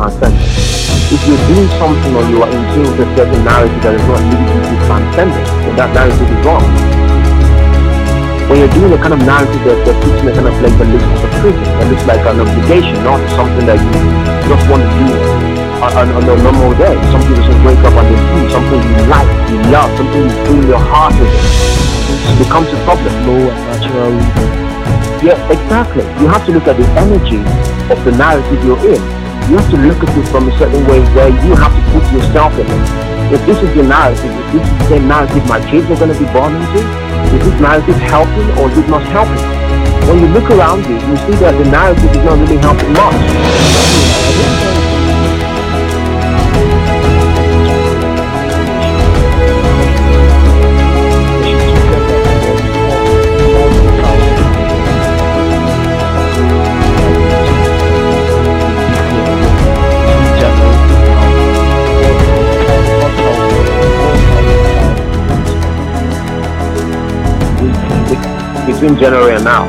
a 0.00 0.06
of 0.06 0.16
transcendence. 0.16 1.12
If 1.12 1.20
you're 1.26 1.44
doing 1.50 1.68
something 1.76 2.12
or 2.16 2.24
you 2.30 2.38
are 2.40 2.50
in 2.50 2.62
tune 2.72 2.88
with 2.96 3.04
a 3.04 3.08
certain 3.16 3.44
narrative 3.44 3.82
that 3.84 3.94
is 3.98 4.04
not 4.08 4.20
leading 4.24 4.48
you 4.48 4.62
to 4.64 4.76
transcendence, 4.88 5.50
then 5.50 5.74
that 5.76 5.90
narrative 5.92 6.28
is 6.30 6.40
wrong. 6.46 6.64
When 8.48 8.56
you're 8.58 8.74
doing 8.74 8.92
a 8.94 8.98
kind 8.98 9.14
of 9.14 9.20
narrative 9.22 9.62
that, 9.62 9.78
that 9.86 9.96
puts 10.02 10.18
in 10.22 10.26
a 10.26 10.34
kind 10.34 10.48
of 10.48 10.54
place 10.58 10.74
that 10.74 10.88
looks 10.88 11.06
like 11.06 11.22
a 11.22 11.30
prison, 11.38 11.62
that 11.62 11.86
looks 11.86 12.06
like 12.08 12.22
an 12.26 12.38
obligation, 12.40 12.96
not 13.04 13.20
something 13.36 13.64
that 13.68 13.78
you 13.78 13.92
just 14.48 14.64
want 14.66 14.82
to 14.82 14.90
do 14.90 15.06
on, 15.84 16.08
on 16.10 16.22
a 16.26 16.34
normal 16.42 16.72
day. 16.74 16.96
Some 17.14 17.22
people 17.26 17.44
just 17.46 17.60
wake 17.62 17.82
up 17.86 17.94
and 17.94 18.06
they 18.10 18.18
do, 18.18 18.38
something 18.50 18.80
you 18.80 18.98
like, 19.06 19.30
you 19.50 19.58
love, 19.70 19.90
something 19.94 20.22
you 20.24 20.34
feel 20.46 20.78
your 20.78 20.82
heart 20.82 21.14
with. 21.18 21.30
It 21.30 22.36
becomes 22.42 22.70
a 22.74 22.78
problem. 22.82 23.12
Low 23.26 23.38
and 23.38 23.62
natural. 23.70 24.14
Yeah, 25.22 25.38
exactly. 25.52 26.02
You 26.18 26.26
have 26.26 26.42
to 26.46 26.52
look 26.52 26.66
at 26.66 26.74
the 26.74 26.88
energy 26.98 27.42
of 27.92 27.98
the 28.02 28.12
narrative 28.18 28.64
you're 28.64 28.82
in. 28.98 29.19
You 29.50 29.58
to 29.58 29.76
look 29.82 29.98
at 29.98 30.16
it 30.16 30.28
from 30.30 30.46
a 30.46 30.56
certain 30.58 30.86
way 30.86 31.02
where 31.10 31.26
you 31.26 31.56
have 31.58 31.74
to 31.74 31.82
put 31.90 32.06
yourself 32.14 32.54
in 32.54 32.70
it. 32.70 33.34
If 33.34 33.44
this 33.46 33.58
is 33.58 33.74
your 33.74 33.82
narrative, 33.82 34.30
if 34.30 34.52
this 34.54 34.62
is 34.62 34.88
the 34.88 35.00
narrative 35.00 35.44
my 35.48 35.58
kids 35.68 35.90
are 35.90 35.98
going 35.98 36.14
to 36.14 36.18
be 36.22 36.30
born 36.30 36.54
into, 36.54 36.78
is 37.34 37.42
this 37.42 37.60
narrative 37.60 37.96
helping 37.96 38.46
or 38.62 38.70
is 38.70 38.78
it 38.78 38.86
not 38.86 39.02
helping? 39.10 39.42
When 40.06 40.20
you 40.20 40.28
look 40.28 40.48
around 40.54 40.86
you, 40.86 40.94
you 40.94 41.16
see 41.26 41.34
that 41.42 41.58
the 41.58 41.68
narrative 41.68 42.14
is 42.14 42.22
not 42.22 42.38
really 42.38 42.58
helping 42.62 42.92
much. 42.94 44.29
Between 68.80 68.96
January 68.96 69.36
and 69.36 69.44
now. 69.44 69.68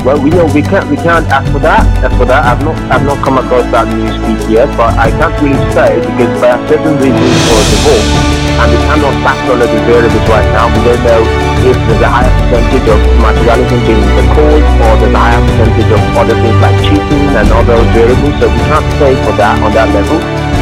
Well, 0.00 0.16
we 0.16 0.32
know 0.32 0.48
we 0.48 0.64
can't 0.64 0.88
we 0.88 0.96
can't 0.96 1.28
ask 1.28 1.44
for 1.52 1.60
that. 1.60 1.84
As 2.00 2.08
for 2.16 2.24
that, 2.24 2.40
I've 2.40 2.64
not 2.64 2.72
I've 2.88 3.04
not 3.04 3.20
come 3.20 3.36
across 3.36 3.68
that 3.68 3.84
news 3.92 4.16
piece 4.24 4.48
yet, 4.48 4.72
but 4.80 4.96
I 4.96 5.12
can't 5.12 5.36
really 5.44 5.60
say 5.76 6.00
because 6.00 6.32
there 6.40 6.56
are 6.56 6.62
certain 6.72 6.96
reasons 7.04 7.36
for 7.44 7.52
a 7.52 7.64
divorce, 7.68 8.08
and 8.64 8.68
we 8.72 8.78
cannot 8.80 9.12
factor 9.20 9.52
of 9.60 9.68
the 9.68 9.80
variables 9.84 10.24
right 10.32 10.48
now. 10.56 10.72
We 10.72 10.80
don't 10.88 11.04
know 11.04 11.20
if 11.68 11.76
there's 11.76 12.00
a 12.00 12.08
higher 12.08 12.32
percentage 12.32 12.88
of 12.88 13.00
materialism 13.20 13.80
being 13.84 14.08
the 14.16 14.24
cause, 14.32 14.68
or 14.80 14.92
there's 15.04 15.12
a 15.12 15.20
higher 15.20 15.42
percentage 15.52 15.90
of 15.92 16.00
other 16.16 16.36
things 16.40 16.60
like 16.64 16.78
cheating 16.80 17.28
and 17.36 17.48
other 17.52 17.76
variables. 17.92 18.40
So 18.40 18.48
we 18.48 18.60
can't 18.72 18.88
say 18.96 19.12
for 19.28 19.36
that 19.36 19.60
on 19.60 19.68
that 19.76 19.92
level. 19.92 20.16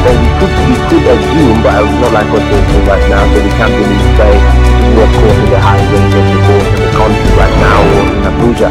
But 0.08 0.16
we 0.16 0.30
could 0.40 0.52
we 0.64 0.76
could 0.88 1.04
assume, 1.04 1.60
but 1.60 1.68
I 1.68 1.84
would 1.84 2.00
not 2.00 2.12
like 2.16 2.28
to 2.32 2.40
assume 2.40 2.84
right 2.88 3.04
now, 3.12 3.28
so 3.28 3.44
we 3.44 3.52
can't 3.60 3.76
really 3.76 4.00
say 4.16 4.32
this 4.40 4.88
is 4.88 4.96
what's 4.96 5.12
causing 5.20 5.48
the 5.52 5.60
high 5.60 5.84
rate 5.84 6.16
of 6.16 6.24
divorce 6.32 6.64
in 6.64 6.80
the 6.80 6.92
country 6.96 7.28
right 7.36 7.56
now 7.60 7.76
or 7.84 8.04
in 8.16 8.24
Abuja. 8.24 8.68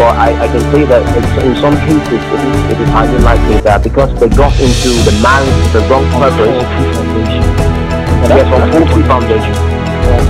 But 0.00 0.16
I, 0.16 0.32
I 0.40 0.46
can 0.48 0.64
say 0.72 0.88
that 0.88 1.04
in 1.44 1.52
some 1.60 1.76
cases 1.84 2.16
it 2.16 2.32
is, 2.32 2.60
it 2.72 2.78
is 2.80 2.88
highly 2.96 3.20
likely 3.20 3.60
that 3.60 3.84
because 3.84 4.08
they 4.16 4.32
got 4.32 4.56
into 4.56 4.88
the 5.04 5.12
marriage 5.20 5.52
with 5.68 5.72
the 5.76 5.84
wrong 5.92 6.08
purpose. 6.16 6.48
Yes, 8.32 8.48
on 8.48 8.64
faulty 8.72 9.04
foundation. 9.04 9.52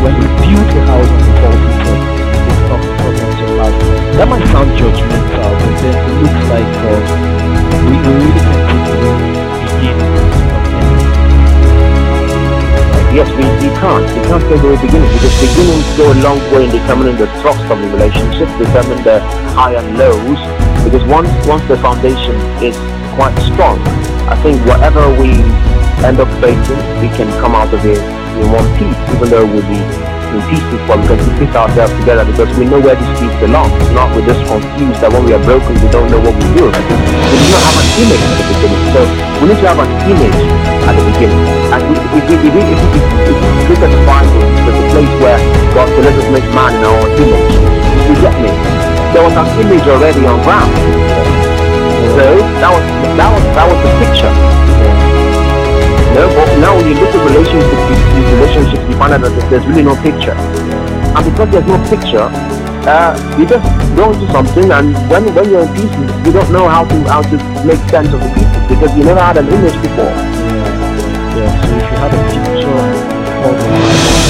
When 0.03 0.19
you 0.19 0.27
build 0.35 0.67
a 0.67 0.83
house 0.83 1.15
on 1.15 1.31
faulty 1.47 1.79
it's 1.79 2.63
not 2.67 2.83
problems 2.99 3.39
in 3.39 3.51
life. 3.55 3.79
That 4.19 4.27
might 4.27 4.43
sound 4.51 4.75
judgmental, 4.75 5.51
but 5.63 5.75
then 5.79 5.95
it 5.95 6.15
looks 6.27 6.43
like 6.51 6.75
uh, 6.91 6.99
we, 7.87 7.95
we 7.95 8.19
really 8.19 8.35
can 8.35 8.59
take 8.99 9.30
Yes, 13.11 13.27
we, 13.35 13.43
we 13.59 13.75
can't. 13.83 14.07
We 14.07 14.23
can't 14.31 14.43
say 14.47 14.55
the 14.55 14.79
beginning 14.79 15.11
because 15.11 15.35
beginnings 15.43 15.83
go 15.99 16.15
a 16.15 16.19
long 16.23 16.39
way 16.55 16.65
in 16.67 16.71
determining 16.71 17.19
the 17.19 17.27
thrust 17.43 17.59
of 17.67 17.83
the 17.83 17.89
relationship, 17.91 18.47
determining 18.55 19.03
the 19.03 19.19
high 19.51 19.75
and 19.75 19.99
lows. 19.99 20.39
Because 20.87 21.03
once 21.11 21.27
once 21.45 21.67
the 21.67 21.77
foundation 21.83 22.39
is 22.63 22.79
quite 23.19 23.35
strong, 23.51 23.83
I 24.31 24.39
think 24.47 24.63
whatever 24.65 25.03
we 25.19 25.43
end 26.07 26.23
up 26.23 26.31
facing, 26.39 26.79
we 27.03 27.11
can 27.19 27.27
come 27.43 27.51
out 27.51 27.75
of 27.75 27.85
it 27.85 27.99
in 27.99 28.47
one 28.55 28.67
piece, 28.79 28.95
even 29.11 29.29
though 29.29 29.45
we'll 29.45 29.67
be 29.67 30.10
in 30.31 30.43
pieces, 30.47 30.81
but 30.87 30.97
we 31.03 31.07
can 31.11 31.19
piece 31.39 31.55
ourselves 31.55 31.93
together 31.99 32.25
because 32.25 32.51
we 32.55 32.65
know 32.67 32.79
where 32.79 32.95
this 32.95 33.11
piece 33.19 33.35
belongs. 33.43 33.75
Not 33.91 34.15
we're 34.15 34.27
just 34.27 34.43
confused 34.47 34.99
that 35.03 35.11
when 35.11 35.27
we 35.27 35.35
are 35.35 35.43
broken, 35.43 35.75
we 35.79 35.89
don't 35.91 36.09
know 36.11 36.23
what 36.23 36.35
we 36.39 36.47
do. 36.55 36.67
We 36.71 37.37
do 37.37 37.47
not 37.51 37.63
have 37.67 37.79
an 37.79 37.89
image 37.99 38.25
at 38.25 38.35
the 38.39 38.47
beginning. 38.51 38.83
So 38.95 39.01
we 39.43 39.45
need 39.51 39.61
to 39.63 39.69
have 39.71 39.81
an 39.83 39.91
image 40.07 40.41
at 40.87 40.95
the 40.95 41.05
beginning. 41.15 41.43
And 41.75 41.81
we, 41.91 41.95
if 42.19 42.25
we, 42.31 42.37
if 42.47 42.53
we, 42.55 42.63
if 42.63 42.79
we, 42.79 43.01
if 43.31 43.37
we 43.37 43.63
look 43.71 43.83
at 43.83 43.91
the 43.91 44.03
Bible, 44.07 44.43
there's 44.67 44.79
a 44.79 44.87
place 44.95 45.13
where 45.19 45.39
God 45.75 45.87
said, 45.91 46.05
let 46.07 46.15
us 46.15 46.29
make 46.31 46.49
man 46.55 46.71
in 46.79 46.83
our 46.87 46.95
own 46.95 47.11
image. 47.19 47.53
You 48.07 48.15
get 48.23 48.35
me? 48.39 48.51
There 49.15 49.23
was 49.27 49.35
an 49.35 49.47
image 49.59 49.87
already 49.91 50.23
on 50.27 50.39
ground. 50.47 50.71
So 52.15 52.25
that 52.63 52.71
was 52.71 52.85
that 53.19 53.29
was 53.31 53.45
that 53.55 53.67
was 53.71 53.79
the 53.83 53.91
picture. 54.03 54.90
No, 56.15 56.27
but 56.35 56.49
now 56.59 56.75
when 56.77 56.87
you 56.91 56.95
look 56.99 57.15
at 57.15 57.23
relationships, 57.23 57.83
these 57.87 58.31
relationships, 58.35 58.83
you 58.89 58.97
find 58.99 59.15
out 59.15 59.23
that 59.23 59.51
there's 59.51 59.67
really 59.67 59.83
no 59.83 59.95
picture. 60.03 60.35
And 60.35 61.23
because 61.27 61.49
there's 61.51 61.67
no 61.67 61.79
picture, 61.87 62.27
uh, 62.87 63.15
you 63.39 63.47
just 63.47 63.65
go 63.95 64.11
into 64.13 64.27
something, 64.33 64.71
and 64.71 64.95
when 65.11 65.23
when 65.35 65.51
you're 65.51 65.63
in 65.63 65.73
pieces, 65.75 66.11
you 66.27 66.33
don't 66.33 66.51
know 66.51 66.69
how 66.69 66.85
to 66.85 66.97
how 67.07 67.23
to 67.23 67.37
make 67.65 67.81
sense 67.91 68.09
of 68.13 68.21
the 68.21 68.31
pieces 68.35 68.63
because 68.69 68.97
you 68.97 69.05
never 69.05 69.21
had 69.21 69.37
an 69.37 69.47
image 69.49 69.77
before. 69.83 70.11
Yeah, 70.11 70.67
yeah. 71.37 71.63
So 71.63 71.77
if 71.77 71.87
you 71.87 71.97
have 71.99 72.13
a 72.13 72.21
picture 72.33 74.30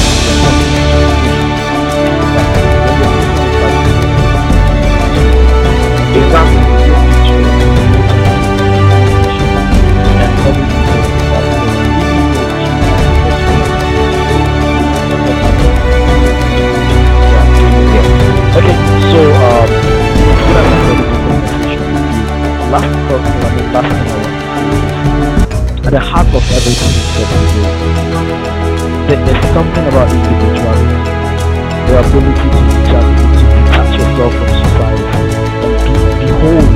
ability 32.10 32.42
to 32.42 32.60
detach, 32.74 33.06
to 33.38 33.44
detach 33.54 33.90
yourself 33.94 34.32
from 34.34 34.50
society 34.50 35.06
and 35.14 35.78
be, 35.86 35.94
behold. 36.26 36.74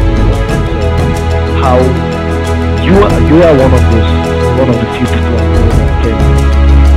How 1.58 1.78
you 2.86 2.94
are, 3.02 3.18
you 3.26 3.36
are 3.42 3.54
one 3.58 3.72
of 3.74 3.82
those, 3.90 4.10
one 4.62 4.70
of 4.70 4.78
the 4.78 4.86
few 4.94 5.06
people 5.10 5.34
know 5.34 5.66
that 5.74 5.90
can, 6.06 6.18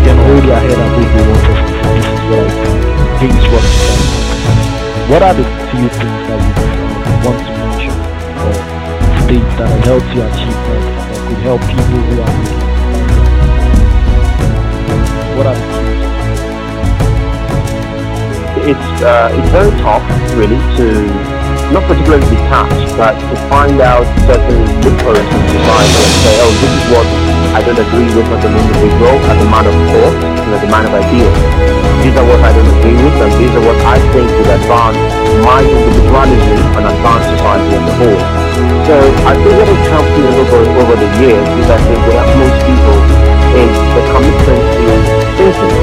can 0.05 0.17
hold 0.21 0.43
your 0.45 0.59
head 0.61 0.77
above 0.77 1.09
the 1.17 1.21
water 1.33 1.57
this 1.97 2.05
is 2.05 2.21
what 2.29 2.45
I 2.45 2.61
do, 2.61 2.77
this 3.17 3.33
is 3.33 3.45
what 3.49 3.63
I 3.63 3.73
do. 3.73 3.97
What 5.09 5.21
are 5.23 5.33
the 5.33 5.45
few 5.71 5.87
things 5.97 6.21
that 6.29 6.39
you 6.45 6.53
want 7.25 7.39
to 7.41 7.51
mention 7.57 7.95
or 8.37 8.53
state 9.25 9.49
that 9.57 9.65
has 9.65 9.81
helped 9.81 10.13
you 10.13 10.21
achieve 10.21 10.61
that 10.67 10.81
that 11.09 11.21
could 11.25 11.41
help 11.41 11.61
people 11.73 12.01
who 12.05 12.21
are 12.21 12.33
looking? 12.37 12.69
What 15.37 15.47
are 15.47 15.66
it's 18.67 18.91
uh, 18.99 19.31
it's 19.31 19.49
very 19.55 19.71
tough 19.79 20.03
really 20.35 20.59
to 20.75 21.07
not 21.71 21.83
particularly 21.87 22.23
detach, 22.31 22.71
but 22.95 23.15
to 23.15 23.35
find 23.51 23.79
out 23.79 24.03
certain 24.23 24.59
difference 24.83 25.27
in 25.27 25.43
society 25.51 25.99
and 25.99 26.15
say, 26.23 26.35
oh, 26.39 26.51
this 26.63 26.71
is 26.71 26.85
what 26.91 27.07
I 27.55 27.59
don't 27.63 27.79
agree 27.79 28.07
with 28.11 28.27
as 28.27 28.43
an 28.43 28.55
individual, 28.55 29.15
as 29.27 29.37
a 29.39 29.47
man 29.51 29.67
of 29.67 29.75
thought, 29.91 30.15
and 30.15 30.51
as 30.55 30.63
a 30.63 30.71
man 30.71 30.83
of 30.87 30.93
ideas. 30.95 31.35
These 32.03 32.15
are 32.15 32.27
what 32.27 32.39
I 32.39 32.51
don't 32.55 32.71
agree 32.79 32.95
with, 32.95 33.15
and 33.19 33.31
these 33.35 33.51
are 33.51 33.65
what 33.67 33.79
I 33.83 33.97
think 34.15 34.27
would 34.31 34.51
advance 34.51 34.99
my 35.43 35.59
individualism 35.59 36.59
and 36.75 36.85
advance 36.87 37.25
society 37.35 37.71
as 37.75 37.83
a 37.83 37.93
whole. 37.99 38.21
So 38.87 38.95
I 39.27 39.33
think 39.35 39.53
what 39.59 39.67
has 39.67 39.83
helped 39.91 40.13
me 40.15 40.23
over, 40.27 40.59
over 40.87 40.95
the 40.95 41.09
years 41.19 41.47
is 41.55 41.67
I 41.67 41.79
think 41.83 41.99
what 42.07 42.27
most 42.35 42.59
people 42.63 42.99
is 43.59 43.75
the 43.95 44.03
commitment 44.11 44.63
to 44.75 44.91
thinking 45.35 45.75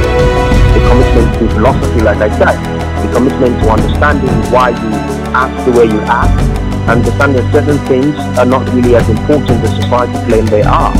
the 0.75 0.81
commitment 0.88 1.29
to 1.38 1.44
philosophy, 1.55 2.01
like 2.01 2.18
I 2.18 2.31
said, 2.35 2.73
the 3.05 3.12
commitment 3.12 3.61
to 3.61 3.69
understanding 3.69 4.33
why 4.49 4.73
you 4.73 4.90
act 5.37 5.55
the 5.69 5.73
way 5.77 5.85
you 5.85 6.01
act, 6.09 6.33
understand 6.88 7.37
that 7.37 7.45
certain 7.53 7.79
things 7.85 8.17
are 8.40 8.49
not 8.49 8.64
really 8.73 8.97
as 8.97 9.05
important 9.09 9.61
as 9.61 9.77
society 9.77 10.17
claim 10.25 10.47
they 10.49 10.62
are. 10.64 10.93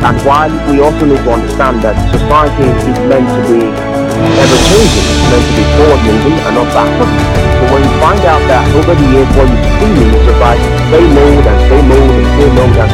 And 0.00 0.16
while 0.24 0.52
we 0.72 0.80
also 0.80 1.04
need 1.04 1.20
to 1.20 1.30
understand 1.32 1.84
that 1.84 1.96
society 2.08 2.68
is 2.88 2.98
meant 3.08 3.28
to 3.28 3.40
be 3.44 3.96
ever 4.40 4.58
changing. 4.68 5.06
It's 5.06 5.26
meant 5.28 5.44
to 5.44 5.54
be 5.56 5.64
forward 5.76 6.00
moving 6.06 6.36
and 6.40 6.54
not 6.56 6.68
backward. 6.72 7.12
So 7.56 7.64
when 7.72 7.82
you 7.84 7.92
find 8.00 8.22
out 8.24 8.42
that 8.48 8.64
over 8.76 8.94
the 8.96 9.06
years 9.12 9.28
what 9.36 9.48
you've 9.48 9.72
seen 9.80 9.94
in 9.96 10.10
society, 10.24 10.68
same 10.92 11.12
old 11.16 11.44
and 11.44 11.60
same 11.68 11.88
old 11.92 12.14
and 12.16 12.28
same 12.36 12.56
old 12.56 12.76
and 12.76 12.92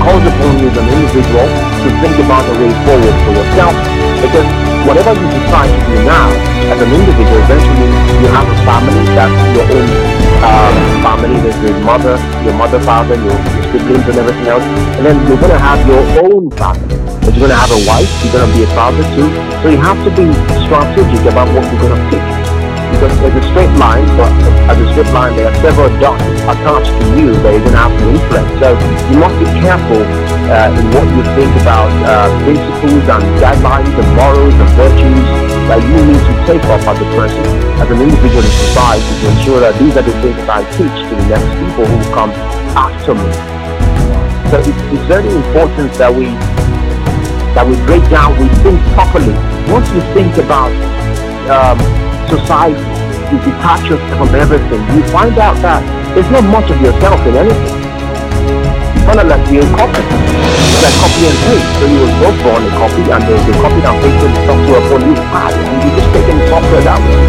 calls 0.00 0.24
upon 0.24 0.50
you 0.58 0.66
as 0.72 0.76
an 0.80 0.88
individual 0.88 1.46
to 1.46 1.88
think 2.00 2.16
about 2.24 2.44
a 2.48 2.54
way 2.56 2.72
forward 2.88 3.16
for 3.24 3.32
yourself. 3.36 3.74
Because 4.24 4.48
whatever 4.88 5.12
you 5.16 5.28
decide 5.28 5.68
to 5.68 5.80
do 5.86 5.96
now, 6.04 6.28
as 6.72 6.78
an 6.80 6.90
individual, 6.90 7.40
eventually 7.44 7.88
you 8.20 8.28
have 8.32 8.48
a 8.48 8.56
family 8.64 9.04
that's 9.12 9.36
your 9.56 9.66
own 9.68 9.88
um, 10.40 10.76
family, 11.04 11.36
there's 11.44 11.60
your 11.60 11.76
mother, 11.84 12.16
your 12.44 12.56
mother, 12.56 12.80
father, 12.80 13.16
your, 13.20 13.36
siblings 13.70 14.02
and 14.02 14.18
everything 14.18 14.48
else. 14.48 14.64
And 14.98 15.06
then 15.06 15.16
you're 15.28 15.38
going 15.38 15.52
to 15.52 15.58
have 15.58 15.78
your 15.86 16.02
own 16.26 16.50
family. 16.58 16.96
You're 17.30 17.46
going 17.46 17.54
to 17.54 17.60
have 17.60 17.70
a 17.70 17.80
wife, 17.86 18.10
you're 18.24 18.32
going 18.32 18.50
to 18.50 18.56
be 18.56 18.64
a 18.64 18.70
father 18.74 19.04
too. 19.14 19.28
So 19.62 19.68
you 19.70 19.78
have 19.78 20.00
to 20.04 20.10
be 20.10 20.26
strategic 20.66 21.22
about 21.30 21.46
what 21.54 21.62
you're 21.70 21.80
going 21.80 21.94
to 21.94 22.10
pick. 22.10 22.29
There's 23.00 23.32
a 23.32 23.48
straight 23.48 23.72
line, 23.80 24.04
but 24.20 24.28
as 24.68 24.76
a 24.76 24.86
straight 24.92 25.08
line, 25.16 25.32
there 25.32 25.48
are 25.48 25.58
several 25.64 25.88
dots 26.04 26.20
attached 26.44 26.92
to 26.92 27.04
you 27.16 27.32
that 27.32 27.56
to 27.56 27.72
have 27.72 27.88
to 27.96 28.04
influence. 28.12 28.52
So 28.60 28.76
you 29.08 29.16
must 29.16 29.40
be 29.40 29.48
careful 29.64 30.04
uh, 30.04 30.68
in 30.68 30.84
what 30.92 31.08
you 31.08 31.24
think 31.32 31.48
about 31.64 31.88
uh, 32.04 32.28
principles 32.44 33.04
and 33.08 33.24
guidelines 33.40 33.88
and 33.96 34.08
morals 34.12 34.52
and 34.52 34.68
virtues 34.76 35.24
that 35.72 35.80
you 35.80 35.96
need 36.12 36.20
to 36.28 36.34
take 36.44 36.64
up 36.68 36.84
as 36.84 37.00
a 37.00 37.08
person, 37.16 37.40
as 37.80 37.88
an 37.88 38.04
individual 38.04 38.44
in 38.44 38.54
society 38.68 39.08
to 39.16 39.24
ensure 39.32 39.60
that 39.64 39.72
these 39.80 39.96
are 39.96 40.04
the 40.04 40.16
things 40.20 40.36
that 40.44 40.60
I 40.60 40.62
teach 40.76 40.92
to 41.08 41.12
the 41.16 41.26
next 41.32 41.48
people 41.56 41.88
who 41.88 41.98
come 42.12 42.36
after 42.76 43.16
me. 43.16 43.32
So 44.52 44.60
it's, 44.60 44.82
it's 44.92 45.06
very 45.08 45.32
important 45.32 45.88
that 45.96 46.12
we 46.12 46.36
that 47.56 47.64
we 47.64 47.80
break 47.88 48.04
down, 48.12 48.36
we 48.36 48.46
think 48.60 48.76
properly. 48.92 49.32
Once 49.72 49.88
you 49.96 50.04
think 50.12 50.36
about 50.36 50.70
um, 51.48 51.80
society, 52.28 52.89
you 53.30 53.38
detach 53.46 53.86
yourself 53.86 54.26
from 54.26 54.34
everything, 54.34 54.82
you 54.90 55.02
find 55.14 55.38
out 55.38 55.54
that 55.62 55.78
there's 56.18 56.26
not 56.34 56.42
much 56.50 56.66
of 56.66 56.78
yourself 56.82 57.22
in 57.30 57.38
anything. 57.38 57.78
It's 58.90 59.06
kind 59.06 59.22
of 59.22 59.26
like 59.30 59.42
being 59.46 59.70
copy. 59.70 60.02
It's 60.02 60.82
like 60.82 60.96
copy 60.98 61.22
and 61.30 61.38
paste. 61.46 61.70
So 61.78 61.84
you 61.86 61.98
were 62.02 62.14
both 62.18 62.38
born 62.42 62.62
a 62.66 62.70
copy 62.74 63.02
and 63.06 63.22
they, 63.22 63.38
they 63.46 63.54
copied 63.62 63.86
and 63.86 63.96
pasted 64.02 64.30
the 64.34 64.40
software 64.50 64.80
upon 64.82 65.00
you 65.06 65.14
ah, 65.30 65.46
and 65.46 65.78
you 65.78 65.90
just 65.94 66.10
taking 66.10 66.38
the 66.42 66.46
software 66.50 66.82
that 66.82 66.98
way. 66.98 67.22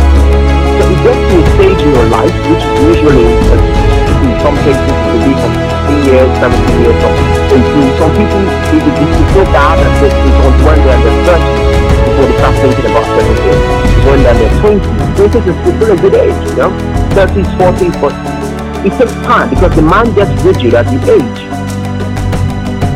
So 0.74 0.82
it 0.90 1.00
gets 1.06 1.22
to 1.22 1.36
a 1.38 1.46
stage 1.54 1.82
in 1.86 1.90
your 1.94 2.08
life, 2.10 2.36
which 2.50 2.66
usually 2.82 3.30
uh, 3.54 4.26
in 4.26 4.34
some 4.42 4.58
cases 4.66 4.82
it 4.82 5.06
will 5.06 5.22
be 5.22 5.34
from 5.38 5.54
16 5.54 6.10
years, 6.10 6.30
17 6.42 6.82
years, 6.82 6.98
from 6.98 7.14
18. 7.54 8.02
Some 8.02 8.14
people, 8.18 8.42
it 8.42 8.82
will 8.82 8.98
be 8.98 9.08
so 9.38 9.42
bad 9.54 9.78
that 9.78 10.02
it's 10.02 10.18
when 10.66 10.78
they're 10.82 10.98
in 10.98 11.02
their 11.06 11.38
30s 11.38 11.82
before 12.10 12.26
they 12.26 12.38
start 12.42 12.56
thinking 12.58 12.86
about 12.90 13.06
17. 13.86 13.91
When 14.02 14.24
they're 14.24 14.34
in 14.34 14.42
their 14.42 14.54
20s. 14.62 14.82
20s 15.16 15.46
is 15.46 15.56
still 15.62 15.92
a 15.92 15.98
good 16.02 16.16
age, 16.16 16.42
you 16.50 16.56
know? 16.58 16.72
30s, 17.14 17.46
40s, 17.60 17.96
but 18.02 18.14
it 18.82 18.98
takes 18.98 19.14
time 19.22 19.50
because 19.54 19.76
the 19.76 19.82
mind 19.82 20.16
gets 20.16 20.34
rigid 20.42 20.74
as 20.74 20.90
you 20.90 20.98
age. 21.06 21.42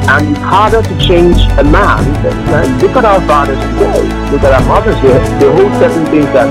And 0.10 0.34
it's 0.34 0.42
harder 0.42 0.82
to 0.82 0.96
change 0.98 1.38
a 1.58 1.64
man. 1.66 2.02
Than, 2.22 2.78
look 2.82 2.98
at 2.98 3.06
our 3.06 3.22
fathers 3.30 3.58
today. 3.74 4.02
Look 4.34 4.42
at 4.42 4.54
our 4.54 4.66
mothers. 4.66 4.98
They, 5.02 5.14
they 5.38 5.50
hold 5.50 5.70
certain 5.78 6.06
things 6.10 6.30
that 6.34 6.50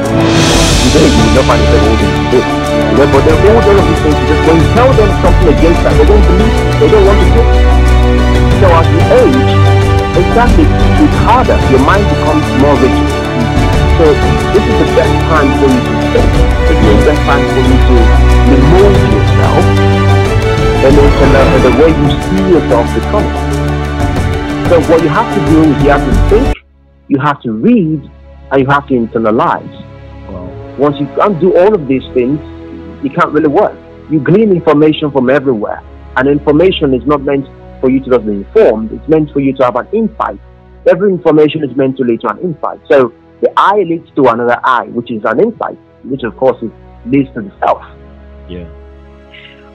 today 0.86 1.06
you 1.06 1.26
them 1.34 1.46
holding 1.50 2.14
today. 2.30 2.46
You 2.46 2.94
know, 2.98 3.06
but 3.10 3.22
they 3.26 3.34
hold 3.34 3.58
all 3.58 3.78
of 3.78 3.86
these 3.90 4.02
things 4.06 4.18
because 4.22 4.40
when 4.46 4.56
you 4.58 4.68
tell 4.74 4.90
them 4.94 5.10
something 5.22 5.48
against 5.50 5.80
that, 5.82 5.94
they 5.98 6.06
don't 6.06 6.24
believe. 6.30 6.54
They 6.78 6.88
don't 6.94 7.06
want 7.06 7.18
to 7.22 7.28
do. 7.30 7.42
So 8.62 8.66
as 8.70 8.86
you 8.86 9.02
age, 9.18 9.50
exactly, 10.14 10.66
it's 10.66 11.18
harder. 11.26 11.58
Your 11.74 11.82
mind 11.82 12.06
becomes 12.06 12.46
more 12.62 12.78
rigid. 12.78 13.23
So 13.94 14.04
this 14.10 14.64
is 14.64 14.76
the 14.82 14.90
best 14.98 15.14
time 15.30 15.50
for 15.58 15.68
you 15.70 15.80
to 15.80 15.94
think. 16.12 16.30
It's 16.66 16.80
the 16.82 16.94
best 17.06 17.22
time 17.30 17.44
for 17.46 17.62
you 17.62 17.76
to 17.78 17.96
remove 18.50 18.94
yourself 19.14 19.94
and 20.84 20.98
then 20.98 21.48
and 21.54 21.64
the 21.64 21.70
way 21.80 21.88
you 21.88 22.08
see 22.28 22.42
yourself 22.52 22.84
becoming. 22.92 23.32
So 24.68 24.80
what 24.90 25.02
you 25.02 25.08
have 25.08 25.32
to 25.32 25.40
do 25.50 25.62
is 25.62 25.82
you 25.82 25.90
have 25.90 26.04
to 26.04 26.28
think, 26.28 26.56
you 27.08 27.18
have 27.20 27.40
to 27.42 27.52
read, 27.52 28.02
and 28.50 28.60
you 28.60 28.66
have 28.66 28.86
to 28.88 28.94
internalize. 28.94 29.72
Wow. 30.28 30.76
Once 30.76 30.96
you 31.00 31.06
can't 31.16 31.40
do 31.40 31.56
all 31.56 31.74
of 31.74 31.88
these 31.88 32.02
things, 32.12 32.38
you 33.02 33.10
can't 33.10 33.32
really 33.32 33.48
work. 33.48 33.78
You 34.10 34.20
glean 34.20 34.50
information 34.52 35.10
from 35.10 35.30
everywhere, 35.30 35.82
and 36.16 36.28
information 36.28 36.92
is 36.92 37.06
not 37.06 37.22
meant 37.22 37.46
for 37.80 37.90
you 37.90 38.00
to 38.00 38.10
just 38.10 38.26
be 38.26 38.32
informed. 38.32 38.92
It's 38.92 39.08
meant 39.08 39.30
for 39.32 39.40
you 39.40 39.54
to 39.54 39.64
have 39.64 39.76
an 39.76 39.86
insight. 39.92 40.38
Every 40.86 41.12
information 41.12 41.64
is 41.64 41.74
meant 41.76 41.96
to 41.96 42.04
lead 42.04 42.20
to 42.20 42.28
an 42.28 42.40
insight. 42.40 42.80
So 42.90 43.14
the 43.40 43.52
eye 43.56 43.82
leads 43.86 44.10
to 44.16 44.26
another 44.28 44.58
eye, 44.64 44.86
which 44.86 45.10
is 45.10 45.22
an 45.24 45.40
insight, 45.40 45.78
which 46.04 46.22
of 46.22 46.36
course 46.36 46.60
is, 46.62 46.70
leads 47.06 47.28
to 47.34 47.42
the 47.42 47.52
self. 47.60 47.82
Yeah. 48.48 48.68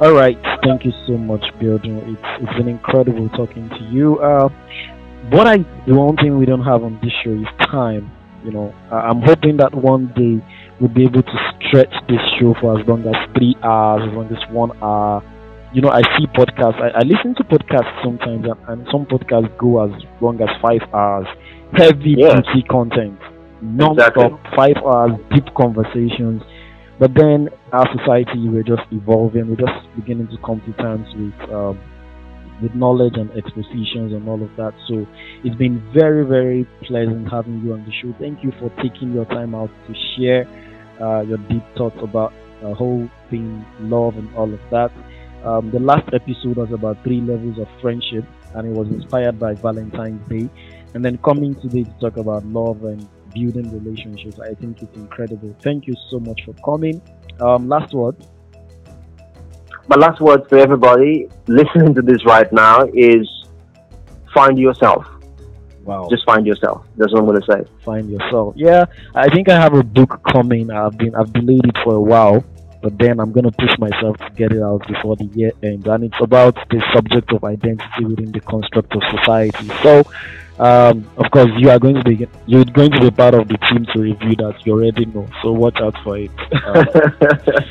All 0.02 0.14
right. 0.14 0.38
Thank 0.64 0.86
you 0.86 0.94
so 1.06 1.18
much, 1.18 1.44
Biodun. 1.60 2.14
It's 2.14 2.44
it's 2.44 2.58
been 2.58 2.70
incredible 2.70 3.28
talking 3.30 3.68
to 3.70 3.84
you. 3.92 4.18
Uh, 4.20 4.48
what 5.32 5.46
I 5.46 5.58
the 5.86 5.94
one 5.94 6.16
thing 6.16 6.38
we 6.38 6.46
don't 6.46 6.64
have 6.64 6.84
on 6.84 7.00
this 7.04 7.12
show 7.24 7.34
is 7.34 7.48
time. 7.70 8.10
You 8.46 8.52
know, 8.52 8.74
I'm 8.90 9.22
hoping 9.22 9.58
that 9.58 9.76
one 9.76 10.08
day 10.16 10.40
we'll 10.80 10.94
be 10.94 11.04
able 11.04 11.22
to 11.22 11.38
stretch 11.60 11.94
this 12.08 12.22
show 12.40 12.56
for 12.62 12.80
as 12.80 12.88
long 12.88 13.06
as 13.06 13.16
three 13.36 13.56
hours, 13.62 14.08
as 14.08 14.16
long 14.16 14.32
as 14.32 14.54
one 14.54 14.72
hour. 14.82 15.22
You 15.74 15.82
know, 15.82 15.90
I 15.90 16.02
see 16.18 16.26
podcasts. 16.28 16.80
I, 16.82 17.00
I 17.00 17.04
listen 17.04 17.36
to 17.36 17.44
podcasts 17.44 18.02
sometimes, 18.02 18.46
and, 18.46 18.56
and, 18.70 18.88
some 18.90 19.06
podcasts 19.06 19.56
go 19.58 19.84
as 19.84 19.92
long 20.22 20.42
as 20.42 20.48
five 20.62 20.82
hours. 20.94 21.28
Heavy 21.76 22.16
yeah. 22.18 22.40
content 22.70 23.20
non-stop, 23.62 24.18
exactly. 24.18 24.56
five 24.56 24.78
hours, 24.84 25.12
deep 25.34 25.46
conversations. 25.56 26.42
But 27.00 27.14
then 27.14 27.50
our 27.72 27.88
society, 27.98 28.50
we're 28.50 28.64
just 28.64 28.84
evolving. 28.92 29.50
We're 29.50 29.56
just 29.56 29.96
beginning 29.96 30.28
to 30.28 30.38
come 30.46 30.62
to 30.62 30.74
terms 30.74 31.08
with 31.16 31.50
um, 31.50 31.80
with 32.62 32.76
knowledge 32.76 33.16
and 33.16 33.32
expositions 33.32 34.12
and 34.12 34.28
all 34.28 34.42
of 34.44 34.54
that. 34.58 34.74
So 34.88 35.08
it's 35.44 35.56
been 35.56 35.82
very, 35.94 36.26
very 36.26 36.68
pleasant 36.84 37.32
having 37.32 37.64
you 37.64 37.74
on 37.74 37.86
the 37.86 37.92
show. 38.02 38.14
Thank 38.20 38.44
you 38.44 38.52
for 38.60 38.70
taking 38.82 39.14
your 39.14 39.26
time 39.26 39.56
out 39.56 39.70
to 39.88 39.96
share 40.18 40.46
uh, 41.00 41.22
your 41.22 41.38
deep 41.50 41.64
thoughts 41.78 41.98
about 42.02 42.34
the 42.62 42.74
whole 42.74 43.10
thing, 43.30 43.66
love, 43.80 44.18
and 44.18 44.34
all 44.36 44.54
of 44.54 44.60
that. 44.72 44.92
Um, 45.46 45.72
the 45.72 45.80
last 45.80 46.14
episode 46.14 46.58
was 46.58 46.72
about 46.74 47.02
three 47.04 47.22
levels 47.22 47.58
of 47.60 47.68
friendship, 47.82 48.26
and 48.56 48.68
it 48.68 48.78
was 48.78 48.90
inspired 48.90 49.40
by 49.40 49.54
Valentine's 49.54 50.28
Day. 50.28 50.50
And 50.94 51.06
then 51.06 51.18
coming 51.20 51.56
today 51.62 51.84
to 51.84 51.94
talk 52.02 52.18
about 52.18 52.44
love 52.46 52.84
and 52.84 53.08
building 53.34 53.72
relationships. 53.72 54.40
I 54.40 54.54
think 54.54 54.82
it's 54.82 54.96
incredible. 54.96 55.56
Thank 55.62 55.88
you 55.88 55.96
so 56.10 56.20
much 56.20 56.42
for 56.46 56.54
coming. 56.66 57.02
Um, 57.40 57.68
last 57.68 57.94
word. 57.94 58.16
My 59.88 59.96
last 59.96 60.22
word 60.22 60.48
for 60.48 60.58
everybody 60.58 61.28
listening 61.48 61.96
to 61.96 62.02
this 62.02 62.24
right 62.26 62.52
now 62.54 62.88
is 62.94 63.28
find 64.34 64.58
yourself. 64.60 65.06
Wow. 65.84 66.08
Just 66.12 66.26
find 66.26 66.46
yourself. 66.46 66.86
That's 66.98 67.12
what 67.12 67.22
I'm 67.22 67.26
gonna 67.26 67.46
say. 67.50 67.68
Find 67.84 68.10
yourself. 68.10 68.54
Yeah, 68.56 68.86
I 69.16 69.28
think 69.30 69.50
I 69.50 69.60
have 69.60 69.74
a 69.74 69.84
book 69.84 70.22
coming. 70.32 70.70
I've 70.70 70.98
been 70.98 71.16
I've 71.16 71.34
delayed 71.34 71.66
it 71.66 71.76
for 71.84 71.96
a 71.96 72.00
while, 72.00 72.44
but 72.84 73.00
then 73.00 73.20
I'm 73.20 73.32
gonna 73.32 73.52
push 73.52 73.76
myself 73.80 74.18
to 74.18 74.30
get 74.36 74.52
it 74.52 74.62
out 74.62 74.88
before 74.88 75.16
the 75.16 75.26
year 75.34 75.52
ends. 75.64 75.88
And 75.88 76.04
it's 76.04 76.22
about 76.22 76.56
the 76.70 76.84
subject 76.94 77.34
of 77.34 77.44
identity 77.44 78.06
within 78.06 78.32
the 78.32 78.42
construct 78.42 78.94
of 78.96 79.02
society. 79.10 79.68
So 79.82 80.04
um, 80.60 81.10
of 81.16 81.32
course, 81.32 81.50
you 81.58 81.70
are 81.70 81.80
going 81.80 81.96
to 81.96 82.04
be 82.04 82.28
you're 82.46 82.66
going 82.66 82.92
to 82.92 83.00
be 83.00 83.12
part 83.12 83.34
of 83.34 83.48
the 83.48 83.58
team 83.70 83.86
to 83.94 84.02
review 84.02 84.36
that. 84.38 84.66
You 84.66 84.74
already 84.74 85.06
know, 85.06 85.26
so 85.42 85.54
watch 85.54 85.80
out 85.80 85.96
for 86.04 86.18
it. 86.18 86.32
Um, 86.66 86.86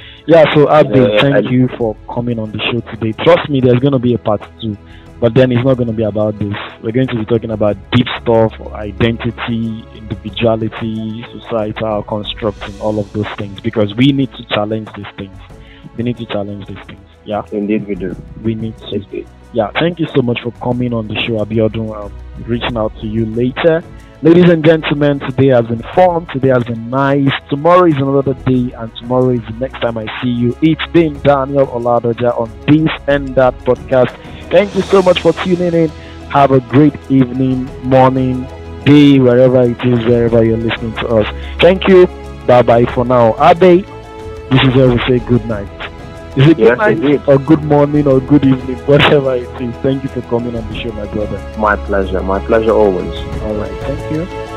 yeah. 0.27 0.44
So 0.55 0.70
yeah, 0.70 1.20
thank 1.20 1.35
I, 1.35 1.51
you 1.51 1.68
for 1.77 1.94
coming 2.12 2.38
on 2.38 2.51
the 2.51 2.59
show 2.70 2.81
today. 2.90 3.12
Trust 3.12 3.51
me, 3.51 3.61
there's 3.61 3.81
going 3.81 3.92
to 3.92 3.98
be 3.98 4.14
a 4.14 4.18
part 4.18 4.40
two, 4.62 4.74
but 5.20 5.35
then 5.35 5.53
it's 5.53 5.62
not 5.62 5.77
going 5.77 5.88
to 5.88 5.92
be 5.92 6.05
about 6.05 6.38
this. 6.38 6.55
We're 6.83 6.92
going 6.92 7.09
to 7.09 7.16
be 7.16 7.27
talking 7.27 7.51
about 7.51 7.77
deep 7.90 8.07
stuff, 8.22 8.59
identity, 8.72 9.85
individuality, 9.94 11.27
societal 11.31 12.05
constructs, 12.05 12.62
and 12.62 12.81
all 12.81 12.98
of 12.98 13.12
those 13.12 13.29
things 13.37 13.61
because 13.61 13.94
we 13.96 14.12
need 14.12 14.33
to 14.33 14.44
challenge 14.46 14.88
these 14.96 15.12
things. 15.18 15.38
We 15.98 16.05
need 16.05 16.16
to 16.16 16.24
challenge 16.24 16.66
these 16.66 16.87
things. 16.87 17.08
Yeah. 17.29 17.45
Indeed, 17.53 17.87
we 17.87 17.95
do. 17.95 18.17
We 18.43 18.55
need 18.55 18.79
to 18.79 19.27
yeah, 19.53 19.71
thank 19.81 19.99
you 19.99 20.07
so 20.14 20.23
much 20.23 20.41
for 20.43 20.51
coming 20.62 20.93
on 20.93 21.09
the 21.09 21.14
show, 21.21 21.45
Abiodun. 21.45 21.95
I'll 21.95 22.12
be 22.38 22.45
reaching 22.45 22.77
out 22.77 22.95
to 23.01 23.07
you 23.07 23.25
later. 23.27 23.83
Ladies 24.23 24.49
and 24.51 24.64
gentlemen, 24.64 25.21
today 25.21 25.49
has 25.49 25.67
been 25.67 25.83
fun. 25.95 26.27
Today 26.27 26.49
has 26.49 26.64
been 26.64 26.88
nice. 26.91 27.31
Tomorrow 27.51 27.87
is 27.87 27.97
another 27.97 28.35
day, 28.35 28.73
and 28.73 28.95
tomorrow 28.97 29.31
is 29.31 29.41
the 29.47 29.57
next 29.59 29.81
time 29.81 29.97
I 29.99 30.07
see 30.23 30.29
you. 30.29 30.57
It's 30.62 30.87
been 30.93 31.21
Daniel 31.21 31.67
Oladoja 31.67 32.38
on 32.38 32.51
this 32.67 32.91
and 33.07 33.35
that 33.37 33.57
podcast. 33.61 34.11
Thank 34.51 34.75
you 34.75 34.83
so 34.83 35.03
much 35.03 35.21
for 35.21 35.33
tuning 35.33 35.75
in. 35.75 35.88
Have 36.31 36.53
a 36.53 36.61
great 36.61 36.97
evening, 37.11 37.64
morning, 37.88 38.43
day, 38.85 39.19
wherever 39.19 39.62
it 39.62 39.83
is, 39.85 40.05
wherever 40.07 40.45
you're 40.45 40.57
listening 40.59 40.95
to 40.97 41.09
us. 41.09 41.27
Thank 41.61 41.88
you. 41.88 42.07
Bye 42.47 42.62
bye 42.62 42.87
for 42.87 43.05
now. 43.05 43.35
Abe, 43.43 43.85
this 44.51 44.62
is 44.62 44.75
where 44.75 44.91
we 44.91 44.99
say 45.09 45.19
good 45.27 45.45
night. 45.47 45.78
Is 46.38 46.46
it 46.51 46.59
yes, 46.59 46.79
good 46.79 47.01
night 47.03 47.29
or 47.29 47.38
good 47.38 47.64
morning 47.64 48.07
or 48.07 48.20
good 48.20 48.44
evening, 48.44 48.77
whatever 48.87 49.35
it 49.35 49.61
is. 49.61 49.74
Thank 49.77 50.05
you 50.05 50.09
for 50.09 50.20
coming 50.22 50.55
on 50.55 50.68
the 50.68 50.77
show, 50.81 50.92
my 50.92 51.07
brother. 51.12 51.59
My 51.59 51.74
pleasure. 51.74 52.22
My 52.22 52.38
pleasure 52.38 52.70
always. 52.70 53.16
All 53.42 53.57
right. 53.57 53.72
Thank 53.83 54.12
you. 54.12 54.48